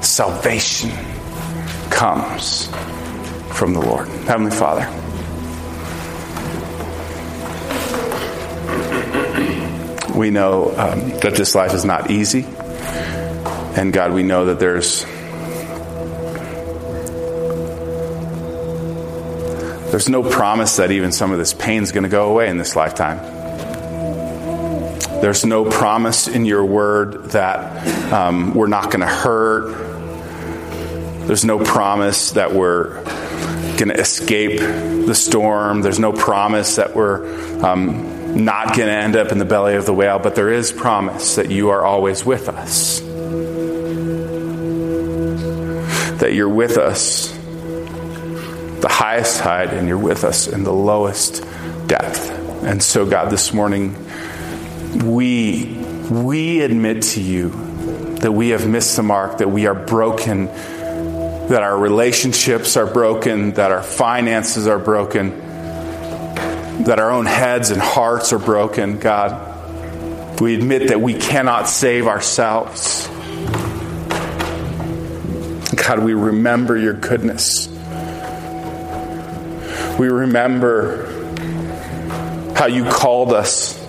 Salvation 0.00 0.90
comes 1.90 2.68
from 3.52 3.74
the 3.74 3.80
Lord. 3.80 4.06
Heavenly 4.28 4.52
Father, 4.52 4.86
we 10.16 10.30
know 10.30 10.72
um, 10.76 11.08
that 11.18 11.34
this 11.34 11.56
life 11.56 11.74
is 11.74 11.84
not 11.84 12.12
easy. 12.12 12.46
And 13.76 13.92
God, 13.92 14.12
we 14.12 14.22
know 14.22 14.44
that 14.44 14.60
there's 14.60 15.04
There's 19.92 20.08
no 20.08 20.22
promise 20.22 20.76
that 20.76 20.90
even 20.90 21.12
some 21.12 21.32
of 21.32 21.38
this 21.38 21.52
pain 21.52 21.82
is 21.82 21.92
going 21.92 22.04
to 22.04 22.08
go 22.08 22.30
away 22.30 22.48
in 22.48 22.56
this 22.56 22.74
lifetime. 22.74 23.18
There's 25.20 25.44
no 25.44 25.66
promise 25.66 26.28
in 26.28 26.46
your 26.46 26.64
word 26.64 27.24
that 27.32 28.10
um, 28.10 28.54
we're 28.54 28.68
not 28.68 28.84
going 28.84 29.00
to 29.00 29.06
hurt. 29.06 29.68
There's 31.26 31.44
no 31.44 31.58
promise 31.62 32.30
that 32.30 32.54
we're 32.54 33.04
going 33.76 33.88
to 33.88 34.00
escape 34.00 34.60
the 34.60 35.14
storm. 35.14 35.82
There's 35.82 36.00
no 36.00 36.14
promise 36.14 36.76
that 36.76 36.96
we're 36.96 37.62
um, 37.62 38.42
not 38.46 38.68
going 38.68 38.88
to 38.88 38.94
end 38.94 39.14
up 39.14 39.30
in 39.30 39.36
the 39.36 39.44
belly 39.44 39.74
of 39.74 39.84
the 39.84 39.92
whale, 39.92 40.18
but 40.18 40.34
there 40.34 40.50
is 40.50 40.72
promise 40.72 41.34
that 41.34 41.50
you 41.50 41.68
are 41.68 41.84
always 41.84 42.24
with 42.24 42.48
us. 42.48 43.00
That 46.20 46.32
you're 46.32 46.48
with 46.48 46.78
us 46.78 47.41
the 48.82 48.88
highest 48.88 49.40
height 49.40 49.72
and 49.72 49.86
you're 49.86 49.96
with 49.96 50.24
us 50.24 50.48
in 50.48 50.64
the 50.64 50.72
lowest 50.72 51.44
depth. 51.86 52.30
And 52.64 52.82
so, 52.82 53.08
God, 53.08 53.30
this 53.30 53.54
morning, 53.54 53.96
we, 55.04 55.66
we 56.10 56.62
admit 56.62 57.02
to 57.02 57.22
you 57.22 57.50
that 58.16 58.32
we 58.32 58.48
have 58.48 58.68
missed 58.68 58.96
the 58.96 59.04
mark, 59.04 59.38
that 59.38 59.48
we 59.48 59.66
are 59.66 59.74
broken, 59.74 60.46
that 60.46 61.62
our 61.62 61.78
relationships 61.78 62.76
are 62.76 62.86
broken, 62.86 63.52
that 63.52 63.70
our 63.70 63.84
finances 63.84 64.66
are 64.66 64.80
broken, 64.80 65.30
that 66.82 66.98
our 66.98 67.12
own 67.12 67.26
heads 67.26 67.70
and 67.70 67.80
hearts 67.80 68.32
are 68.32 68.40
broken, 68.40 68.98
God. 68.98 70.40
We 70.40 70.56
admit 70.56 70.88
that 70.88 71.00
we 71.00 71.14
cannot 71.14 71.68
save 71.68 72.08
ourselves. 72.08 73.06
God, 75.76 76.00
we 76.00 76.14
remember 76.14 76.76
your 76.76 76.94
goodness 76.94 77.71
we 80.02 80.08
remember 80.08 81.06
how 82.56 82.66
you 82.66 82.84
called 82.84 83.32
us 83.32 83.80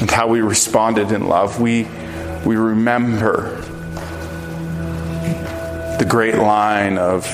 and 0.00 0.10
how 0.10 0.28
we 0.28 0.40
responded 0.40 1.12
in 1.12 1.28
love. 1.28 1.60
We, 1.60 1.86
we 2.46 2.56
remember 2.56 3.60
the 5.98 6.06
great 6.08 6.36
line 6.36 6.96
of 6.96 7.26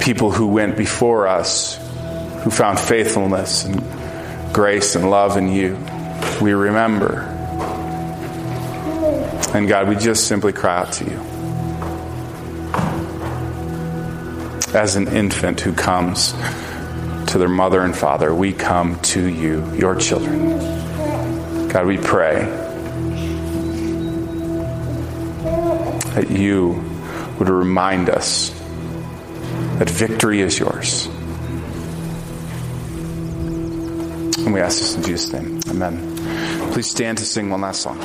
people 0.00 0.32
who 0.32 0.48
went 0.48 0.76
before 0.76 1.28
us, 1.28 1.76
who 2.42 2.50
found 2.50 2.80
faithfulness 2.80 3.64
and 3.64 3.80
grace 4.52 4.96
and 4.96 5.08
love 5.08 5.36
in 5.36 5.52
you. 5.52 5.78
We 6.42 6.54
remember. 6.54 7.20
And 9.54 9.68
God, 9.68 9.88
we 9.88 9.94
just 9.94 10.26
simply 10.26 10.52
cry 10.52 10.78
out 10.78 10.92
to 10.94 11.04
you. 11.04 11.29
As 14.74 14.96
an 14.96 15.08
infant 15.08 15.60
who 15.60 15.72
comes 15.72 16.32
to 17.28 17.38
their 17.38 17.48
mother 17.48 17.82
and 17.82 17.96
father, 17.96 18.34
we 18.34 18.52
come 18.52 18.98
to 19.00 19.26
you, 19.26 19.64
your 19.74 19.94
children. 19.94 20.58
God, 21.68 21.86
we 21.86 21.96
pray 21.96 22.44
that 26.14 26.30
you 26.30 26.82
would 27.38 27.48
remind 27.48 28.10
us 28.10 28.50
that 29.78 29.88
victory 29.88 30.40
is 30.40 30.58
yours. 30.58 31.06
And 34.38 34.52
we 34.52 34.60
ask 34.60 34.78
this 34.78 34.96
in 34.96 35.02
Jesus' 35.02 35.32
name. 35.32 35.60
Amen. 35.68 36.72
Please 36.72 36.90
stand 36.90 37.18
to 37.18 37.24
sing 37.24 37.50
one 37.50 37.60
last 37.60 37.82
song. 37.82 37.98